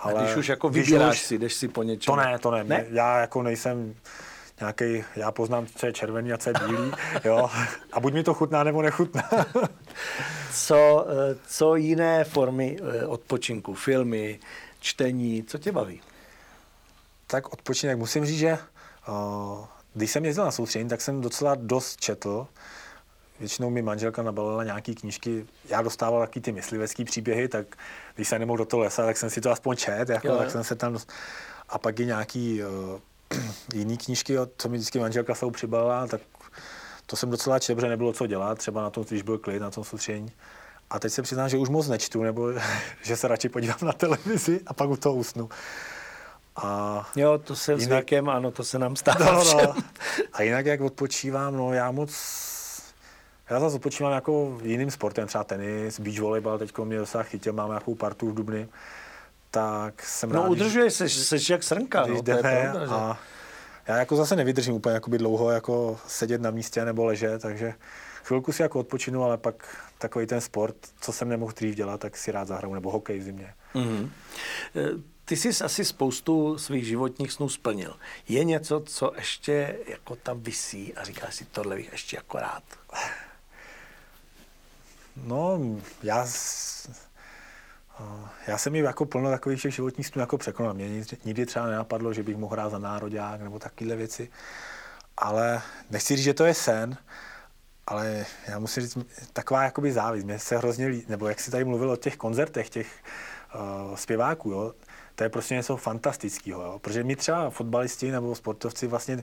Ale 0.02 0.22
když 0.22 0.36
už 0.36 0.48
jako 0.48 0.68
vybíráš 0.68 1.14
už, 1.14 1.26
si, 1.26 1.38
jdeš 1.38 1.54
si 1.54 1.68
po 1.68 1.82
něčem. 1.82 2.14
To 2.14 2.20
ne, 2.20 2.38
to 2.38 2.50
ne. 2.50 2.64
ne? 2.64 2.86
Já 2.90 3.20
jako 3.20 3.42
nejsem 3.42 3.94
nějaký, 4.60 5.04
já 5.16 5.32
poznám, 5.32 5.66
co 5.76 5.86
je 5.86 5.92
červený 5.92 6.32
a 6.32 6.38
co 6.38 6.50
je 6.50 6.54
bílý, 6.66 6.92
jo. 7.24 7.50
A 7.92 8.00
buď 8.00 8.12
mi 8.12 8.22
to 8.22 8.34
chutná, 8.34 8.64
nebo 8.64 8.82
nechutná. 8.82 9.30
co, 10.54 11.06
eh, 11.08 11.36
co 11.46 11.76
jiné 11.76 12.24
formy 12.24 12.78
eh, 12.80 13.06
odpočinku, 13.06 13.74
filmy, 13.74 14.38
čtení, 14.80 15.44
co 15.44 15.58
tě 15.58 15.72
baví? 15.72 16.00
Tak 17.26 17.52
odpočinek, 17.52 17.98
musím 17.98 18.26
říct, 18.26 18.38
že 18.38 18.58
uh, 19.08 19.66
když 19.94 20.10
jsem 20.10 20.24
jezdil 20.24 20.44
na 20.44 20.50
soustředění, 20.50 20.90
tak 20.90 21.00
jsem 21.00 21.20
docela 21.20 21.54
dost 21.54 22.00
četl. 22.00 22.46
Většinou 23.42 23.70
mi 23.70 23.82
manželka 23.82 24.22
nabalila 24.22 24.64
nějaký 24.64 24.94
knížky. 24.94 25.46
Já 25.68 25.82
dostával 25.82 26.20
taky 26.20 26.40
ty 26.40 26.52
myslivecký 26.52 27.04
příběhy, 27.04 27.48
tak 27.48 27.76
když 28.14 28.28
jsem 28.28 28.40
nemohl 28.40 28.58
do 28.58 28.64
toho 28.64 28.80
lesa, 28.80 29.06
tak 29.06 29.16
jsem 29.16 29.30
si 29.30 29.40
to 29.40 29.50
aspoň 29.50 29.76
čet, 29.76 30.08
jako, 30.08 30.28
jo, 30.28 30.36
tak 30.36 30.50
jsem 30.50 30.64
se 30.64 30.74
tam... 30.74 30.98
A 31.68 31.78
pak 31.78 32.00
i 32.00 32.06
nějaký 32.06 32.60
uh, 32.64 33.40
jiný 33.74 33.98
knížky, 33.98 34.36
co 34.58 34.68
mi 34.68 34.76
vždycky 34.76 34.98
manželka 34.98 35.34
jsou 35.34 35.50
přibalila, 35.50 36.06
tak 36.06 36.20
to 37.06 37.16
jsem 37.16 37.30
docela 37.30 37.58
četl, 37.58 37.74
protože 37.74 37.88
nebylo 37.88 38.12
co 38.12 38.26
dělat, 38.26 38.58
třeba 38.58 38.82
na 38.82 38.90
tom, 38.90 39.04
když 39.08 39.22
byl 39.22 39.38
klid, 39.38 39.60
na 39.60 39.70
tom 39.70 39.84
soustředění. 39.84 40.32
A 40.90 40.98
teď 40.98 41.12
se 41.12 41.22
přiznám, 41.22 41.48
že 41.48 41.58
už 41.58 41.68
moc 41.68 41.88
nečtu, 41.88 42.22
nebo 42.22 42.52
že 43.02 43.16
se 43.16 43.28
radši 43.28 43.48
podívám 43.48 43.78
na 43.82 43.92
televizi 43.92 44.60
a 44.66 44.74
pak 44.74 44.90
u 44.90 44.96
toho 44.96 45.14
usnu. 45.14 45.48
A 46.56 47.10
jo, 47.16 47.38
to 47.38 47.56
se 47.56 47.72
jinak, 47.72 47.88
zvykem, 47.88 48.28
ano, 48.28 48.50
to 48.50 48.64
se 48.64 48.78
nám 48.78 48.96
stává 48.96 49.32
no, 49.32 49.44
no. 49.44 49.74
A 50.32 50.42
jinak, 50.42 50.66
jak 50.66 50.80
odpočívám, 50.80 51.56
no 51.56 51.72
já 51.72 51.90
moc... 51.90 52.12
Já 53.50 53.60
zase 53.60 53.76
odpočívám 53.76 54.12
jako 54.12 54.58
jiným 54.62 54.90
sportem, 54.90 55.28
třeba 55.28 55.44
tenis, 55.44 56.00
beach 56.00 56.18
volleyball, 56.18 56.58
teď 56.58 56.78
mě 56.78 56.98
docela 56.98 57.22
chytil, 57.22 57.52
mám 57.52 57.68
nějakou 57.68 57.94
partu 57.94 58.30
v 58.30 58.34
Dubny, 58.34 58.68
tak 59.50 60.02
jsem 60.02 60.30
no, 60.30 60.42
rád, 60.42 60.48
udržuje 60.48 60.90
se, 60.90 61.08
jsi 61.08 61.52
jak 61.52 61.62
srnka, 61.62 62.04
když 62.04 62.16
no, 62.16 62.22
jdeme, 62.22 62.42
to 62.42 62.48
je 62.48 62.70
pravda, 62.70 62.96
a 62.96 63.18
já 63.86 63.96
jako 63.96 64.16
zase 64.16 64.36
nevydržím 64.36 64.74
úplně 64.74 64.94
jakoby 64.94 65.18
dlouho 65.18 65.50
jako 65.50 66.00
sedět 66.06 66.40
na 66.40 66.50
místě 66.50 66.84
nebo 66.84 67.04
ležet, 67.04 67.42
takže 67.42 67.74
chvilku 68.24 68.52
si 68.52 68.62
jako 68.62 68.80
odpočinu, 68.80 69.24
ale 69.24 69.38
pak 69.38 69.76
takový 69.98 70.26
ten 70.26 70.40
sport, 70.40 70.76
co 71.00 71.12
jsem 71.12 71.28
nemohl 71.28 71.52
dřív 71.52 71.74
dělat, 71.74 72.00
tak 72.00 72.16
si 72.16 72.32
rád 72.32 72.48
zahraju, 72.48 72.74
nebo 72.74 72.90
hokej 72.90 73.18
v 73.18 73.22
zimě. 73.22 73.54
Mm-hmm. 73.74 74.08
Ty 75.24 75.36
jsi 75.36 75.64
asi 75.64 75.84
spoustu 75.84 76.58
svých 76.58 76.86
životních 76.86 77.32
snů 77.32 77.48
splnil. 77.48 77.96
Je 78.28 78.44
něco, 78.44 78.82
co 78.86 79.12
ještě 79.16 79.76
jako 79.86 80.16
tam 80.16 80.40
visí 80.40 80.94
a 80.94 81.04
říkáš 81.04 81.34
si, 81.34 81.44
tohle 81.44 81.76
bych 81.76 81.92
ještě 81.92 82.16
jako 82.16 82.38
rád? 82.38 82.62
No, 85.22 85.60
já, 86.02 86.26
já 88.46 88.58
jsem 88.58 88.72
mi 88.72 88.78
jako 88.78 89.06
plno 89.06 89.30
takových 89.30 89.62
těch 89.62 89.74
životních 89.74 90.06
snů 90.06 90.20
jako 90.20 90.38
překonal. 90.38 90.74
Mě 90.74 91.04
nikdy 91.24 91.46
třeba 91.46 91.66
nenapadlo, 91.66 92.12
že 92.12 92.22
bych 92.22 92.36
mohl 92.36 92.52
hrát 92.52 92.70
za 92.70 92.78
národák 92.78 93.40
nebo 93.40 93.58
takovéhle 93.58 93.96
věci. 93.96 94.30
Ale 95.16 95.62
nechci 95.90 96.16
říct, 96.16 96.24
že 96.24 96.34
to 96.34 96.44
je 96.44 96.54
sen, 96.54 96.96
ale 97.86 98.26
já 98.48 98.58
musím 98.58 98.82
říct, 98.82 98.98
taková 99.32 99.64
jakoby 99.64 99.92
závis. 99.92 100.24
Mě 100.24 100.38
se 100.38 100.58
hrozně 100.58 100.86
líbí, 100.86 101.04
nebo 101.08 101.28
jak 101.28 101.40
jsi 101.40 101.50
tady 101.50 101.64
mluvil 101.64 101.90
o 101.90 101.96
těch 101.96 102.16
koncertech, 102.16 102.70
těch 102.70 103.02
uh, 103.54 103.96
zpěváků, 103.96 104.50
jo, 104.50 104.74
to 105.14 105.24
je 105.24 105.30
prostě 105.30 105.54
něco 105.54 105.76
fantastického, 105.76 106.62
jo? 106.62 106.78
protože 106.78 107.04
my 107.04 107.16
třeba 107.16 107.50
fotbalisti 107.50 108.10
nebo 108.10 108.34
sportovci 108.34 108.86
vlastně, 108.86 109.22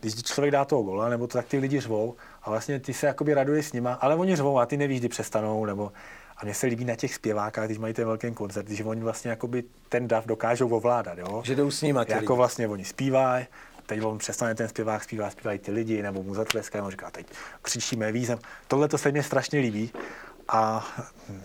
když 0.00 0.22
člověk 0.22 0.52
dá 0.52 0.64
toho 0.64 0.82
gola, 0.82 1.08
nebo 1.08 1.26
to 1.26 1.38
tak 1.38 1.46
ty 1.46 1.58
lidi 1.58 1.80
řvou 1.80 2.16
a 2.42 2.50
vlastně 2.50 2.80
ty 2.80 2.94
se 2.94 3.06
jakoby 3.06 3.34
raduješ 3.34 3.66
s 3.66 3.72
nima, 3.72 3.92
ale 3.92 4.16
oni 4.16 4.36
řvou 4.36 4.58
a 4.58 4.66
ty 4.66 4.76
nevíš, 4.76 5.00
kdy 5.00 5.08
přestanou, 5.08 5.64
nebo 5.64 5.92
a 6.36 6.44
mně 6.44 6.54
se 6.54 6.66
líbí 6.66 6.84
na 6.84 6.96
těch 6.96 7.14
zpěvákách, 7.14 7.66
když 7.66 7.78
mají 7.78 7.94
ten 7.94 8.06
velký 8.06 8.34
koncert, 8.34 8.70
že 8.70 8.84
oni 8.84 9.00
vlastně 9.00 9.30
jakoby 9.30 9.64
ten 9.88 10.08
dav 10.08 10.26
dokážou 10.26 10.68
ovládat, 10.68 11.18
jo? 11.18 11.42
Že 11.44 11.54
jdou 11.54 11.70
s 11.70 11.82
nimi. 11.82 11.98
Jako 11.98 12.14
lidi. 12.14 12.26
vlastně 12.26 12.68
oni 12.68 12.84
zpívají, 12.84 13.46
teď 13.86 14.02
on 14.02 14.18
přestane 14.18 14.54
ten 14.54 14.68
zpěvák 14.68 15.04
zpívá, 15.04 15.30
zpívají 15.30 15.58
ty 15.58 15.72
lidi, 15.72 16.02
nebo 16.02 16.22
mu 16.22 16.34
zatleskají, 16.34 16.84
on 16.84 16.90
říká, 16.90 17.10
teď 17.10 17.26
křičíme 17.62 18.12
vízem. 18.12 18.38
Tohle 18.68 18.88
to 18.88 18.98
se 18.98 19.10
mně 19.10 19.22
strašně 19.22 19.60
líbí 19.60 19.92
a 20.48 20.88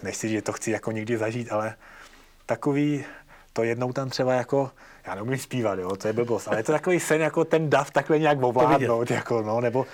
nechci, 0.04 0.30
že 0.30 0.42
to 0.42 0.54
chci 0.54 0.72
jako 0.72 0.92
někdy 0.92 1.18
zažít, 1.18 1.52
ale 1.52 1.76
takový 2.46 3.06
to 3.54 3.64
jednou 3.64 3.94
tam 3.94 4.10
třeba 4.10 4.34
jako, 4.34 4.72
já 5.08 5.16
neumím 5.16 5.38
zpívat, 5.38 5.80
jo, 5.80 5.96
to 5.96 6.08
je 6.08 6.14
blbost, 6.14 6.48
ale 6.48 6.60
je 6.60 6.64
to 6.64 6.72
takový 6.72 7.00
sen, 7.00 7.22
jako 7.22 7.46
ten 7.46 7.70
dav 7.70 7.92
takhle 7.92 8.20
nějak 8.20 8.44
ovládnout, 8.44 9.12
jako, 9.12 9.42
no, 9.42 9.62
nebo 9.62 9.86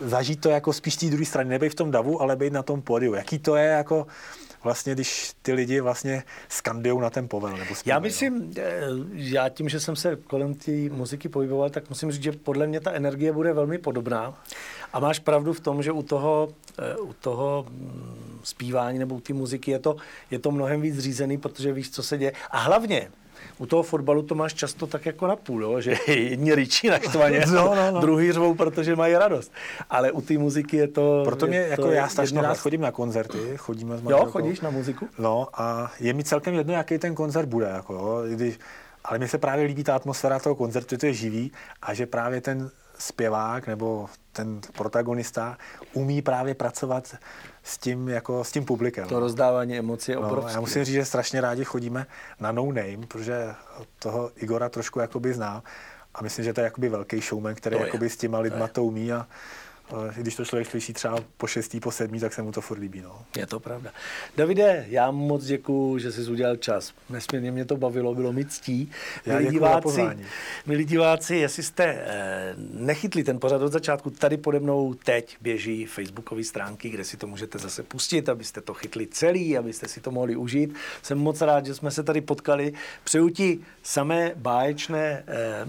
zažít 0.00 0.40
to 0.40 0.48
jako 0.48 0.72
spíš 0.72 0.96
té 0.96 1.06
druhé 1.06 1.24
strany, 1.24 1.50
nebej 1.50 1.68
v 1.68 1.74
tom 1.74 1.90
davu, 1.90 2.22
ale 2.22 2.36
být 2.36 2.52
na 2.52 2.62
tom 2.62 2.82
pódiu. 2.82 3.14
Jaký 3.14 3.38
to 3.38 3.56
je, 3.56 3.66
jako, 3.66 4.06
vlastně, 4.64 4.94
když 4.94 5.32
ty 5.42 5.52
lidi 5.52 5.80
vlastně 5.80 6.22
skandují 6.48 7.00
na 7.00 7.10
ten 7.10 7.28
povel. 7.28 7.56
Nebo 7.56 7.74
zpívají, 7.74 7.96
já 7.96 7.98
myslím, 7.98 8.38
no. 8.38 8.62
já 9.12 9.48
tím, 9.48 9.68
že 9.68 9.80
jsem 9.80 9.96
se 9.96 10.16
kolem 10.16 10.54
té 10.54 10.72
muziky 10.72 11.28
pohyboval, 11.28 11.70
tak 11.70 11.88
musím 11.88 12.12
říct, 12.12 12.22
že 12.22 12.32
podle 12.32 12.66
mě 12.66 12.80
ta 12.80 12.92
energie 12.92 13.32
bude 13.32 13.52
velmi 13.52 13.78
podobná. 13.78 14.42
A 14.92 15.00
máš 15.00 15.18
pravdu 15.18 15.52
v 15.52 15.60
tom, 15.60 15.82
že 15.82 15.92
u 15.92 16.02
toho, 16.02 16.48
eh, 16.78 16.96
u 16.96 17.12
toho 17.12 17.66
mm, 17.68 18.40
zpívání 18.42 18.98
nebo 18.98 19.14
u 19.14 19.20
té 19.20 19.32
muziky 19.32 19.70
je 19.70 19.78
to, 19.78 19.96
je 20.30 20.38
to 20.38 20.50
mnohem 20.50 20.80
víc 20.80 20.98
řízený, 20.98 21.38
protože 21.38 21.72
víš, 21.72 21.90
co 21.90 22.02
se 22.02 22.18
děje. 22.18 22.32
A 22.50 22.58
hlavně, 22.58 23.10
u 23.58 23.66
toho 23.66 23.82
fotbalu 23.82 24.22
to 24.22 24.34
máš 24.34 24.54
často 24.54 24.86
tak 24.86 25.06
jako 25.06 25.26
na 25.26 25.36
půl, 25.36 25.62
jo? 25.62 25.80
že 25.80 25.96
jedni 26.12 26.54
ryčí 26.54 26.88
naštvaně, 26.88 27.44
no, 27.52 27.74
no, 27.74 27.90
no. 27.90 28.00
druhý 28.00 28.32
řvou, 28.32 28.54
protože 28.54 28.96
mají 28.96 29.14
radost. 29.14 29.52
Ale 29.90 30.12
u 30.12 30.20
té 30.20 30.38
muziky 30.38 30.76
je 30.76 30.88
to... 30.88 31.22
Proto 31.24 31.46
mě, 31.46 31.58
je 31.58 31.68
jako 31.68 31.90
já 31.90 32.08
strašně 32.08 32.42
rád 32.42 32.58
chodím 32.58 32.80
na 32.80 32.92
koncerty, 32.92 33.38
chodíme 33.56 33.98
s 33.98 34.02
Jo, 34.02 34.26
chodíš 34.26 34.60
na 34.60 34.70
muziku? 34.70 35.08
No 35.18 35.48
a 35.54 35.92
je 36.00 36.12
mi 36.12 36.24
celkem 36.24 36.54
jedno, 36.54 36.72
jaký 36.72 36.98
ten 36.98 37.14
koncert 37.14 37.46
bude. 37.48 37.66
Jako, 37.66 37.92
jo? 37.92 38.22
Když, 38.34 38.58
ale 39.04 39.18
mně 39.18 39.28
se 39.28 39.38
právě 39.38 39.64
líbí 39.64 39.84
ta 39.84 39.96
atmosféra 39.96 40.38
toho 40.38 40.54
koncertu, 40.54 40.96
to 40.96 41.06
je 41.06 41.12
živý 41.12 41.52
a 41.82 41.94
že 41.94 42.06
právě 42.06 42.40
ten 42.40 42.70
zpěvák 42.98 43.66
nebo 43.66 44.08
ten 44.32 44.60
protagonista 44.76 45.58
umí 45.92 46.22
právě 46.22 46.54
pracovat 46.54 47.16
s 47.64 47.78
tím, 47.78 48.08
jako, 48.08 48.44
s 48.44 48.52
tím 48.52 48.64
publikem. 48.64 49.08
To 49.08 49.20
rozdávání 49.20 49.78
emocí 49.78 50.10
je 50.10 50.18
obrovské. 50.18 50.52
No, 50.52 50.54
já 50.56 50.60
musím 50.60 50.84
říct, 50.84 50.94
že 50.94 51.04
strašně 51.04 51.40
rádi 51.40 51.64
chodíme 51.64 52.06
na 52.40 52.52
No 52.52 52.66
Name, 52.66 53.06
protože 53.08 53.54
toho 53.98 54.30
Igora 54.36 54.68
trošku 54.68 55.00
jakoby 55.00 55.34
znám 55.34 55.62
a 56.14 56.22
myslím, 56.22 56.44
že 56.44 56.52
to 56.52 56.60
je 56.60 56.64
jakoby 56.64 56.88
velký 56.88 57.20
showman, 57.20 57.54
který 57.54 57.76
jakoby 57.80 58.10
s 58.10 58.16
těma 58.16 58.38
lidma 58.38 58.68
to 58.68 58.84
umí 58.84 59.12
a 59.12 59.26
když 60.16 60.36
to 60.36 60.44
člověk 60.44 60.70
slyší 60.70 60.92
třeba 60.92 61.18
po 61.36 61.46
šestý, 61.46 61.80
po 61.80 61.90
sedmý, 61.90 62.20
tak 62.20 62.32
se 62.32 62.42
mu 62.42 62.52
to 62.52 62.60
furt 62.60 62.78
líbí. 62.78 63.00
No. 63.00 63.22
Je 63.36 63.46
to 63.46 63.60
pravda. 63.60 63.90
Davide, 64.36 64.86
já 64.88 65.10
moc 65.10 65.44
děkuji, 65.44 65.98
že 65.98 66.12
jsi 66.12 66.30
udělal 66.30 66.56
čas. 66.56 66.92
Nesmírně 67.10 67.52
mě 67.52 67.64
to 67.64 67.76
bavilo, 67.76 68.14
bylo 68.14 68.32
mi 68.32 68.44
ctí. 68.44 68.90
Já 69.26 69.38
milí 69.38 69.50
diváci, 69.50 70.02
milí 70.66 70.84
diváci, 70.84 71.36
jestli 71.36 71.62
jste 71.62 71.84
eh, 71.84 72.54
nechytli 72.72 73.24
ten 73.24 73.40
pořad 73.40 73.62
od 73.62 73.72
začátku, 73.72 74.10
tady 74.10 74.36
pode 74.36 74.60
mnou 74.60 74.94
teď 74.94 75.36
běží 75.40 75.86
facebookové 75.86 76.44
stránky, 76.44 76.88
kde 76.88 77.04
si 77.04 77.16
to 77.16 77.26
můžete 77.26 77.58
zase 77.58 77.82
pustit, 77.82 78.28
abyste 78.28 78.60
to 78.60 78.74
chytli 78.74 79.06
celý, 79.06 79.58
abyste 79.58 79.88
si 79.88 80.00
to 80.00 80.10
mohli 80.10 80.36
užít. 80.36 80.74
Jsem 81.02 81.18
moc 81.18 81.40
rád, 81.40 81.66
že 81.66 81.74
jsme 81.74 81.90
se 81.90 82.02
tady 82.02 82.20
potkali. 82.20 82.72
Přeju 83.04 83.28
ti 83.28 83.60
samé 83.82 84.32
báječné 84.36 85.24
eh, 85.26 85.66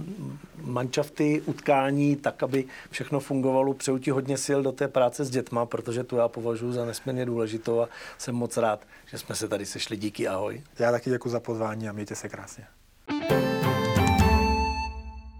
manšafty, 0.62 1.41
utkání, 1.45 2.15
tak, 2.15 2.43
aby 2.43 2.65
všechno 2.91 3.19
fungovalo. 3.19 3.73
Přeju 3.73 3.99
ti 4.05 4.11
hodně 4.11 4.37
sil 4.45 4.59
do 4.63 4.71
té 4.71 4.87
práce 4.87 5.25
s 5.25 5.29
dětma, 5.29 5.65
protože 5.65 6.03
tu 6.03 6.17
já 6.17 6.27
považuji 6.27 6.73
za 6.73 6.85
nesmírně 6.85 7.25
důležitou 7.25 7.81
a 7.81 7.89
jsem 8.17 8.35
moc 8.35 8.57
rád, 8.57 8.87
že 9.05 9.17
jsme 9.17 9.35
se 9.35 9.47
tady 9.47 9.65
sešli. 9.65 9.97
Díky, 9.97 10.27
ahoj. 10.27 10.63
Já 10.79 10.91
taky 10.91 11.09
děkuji 11.09 11.29
za 11.29 11.39
pozvání 11.39 11.89
a 11.89 11.91
mějte 11.91 12.15
se 12.15 12.29
krásně. 12.29 12.65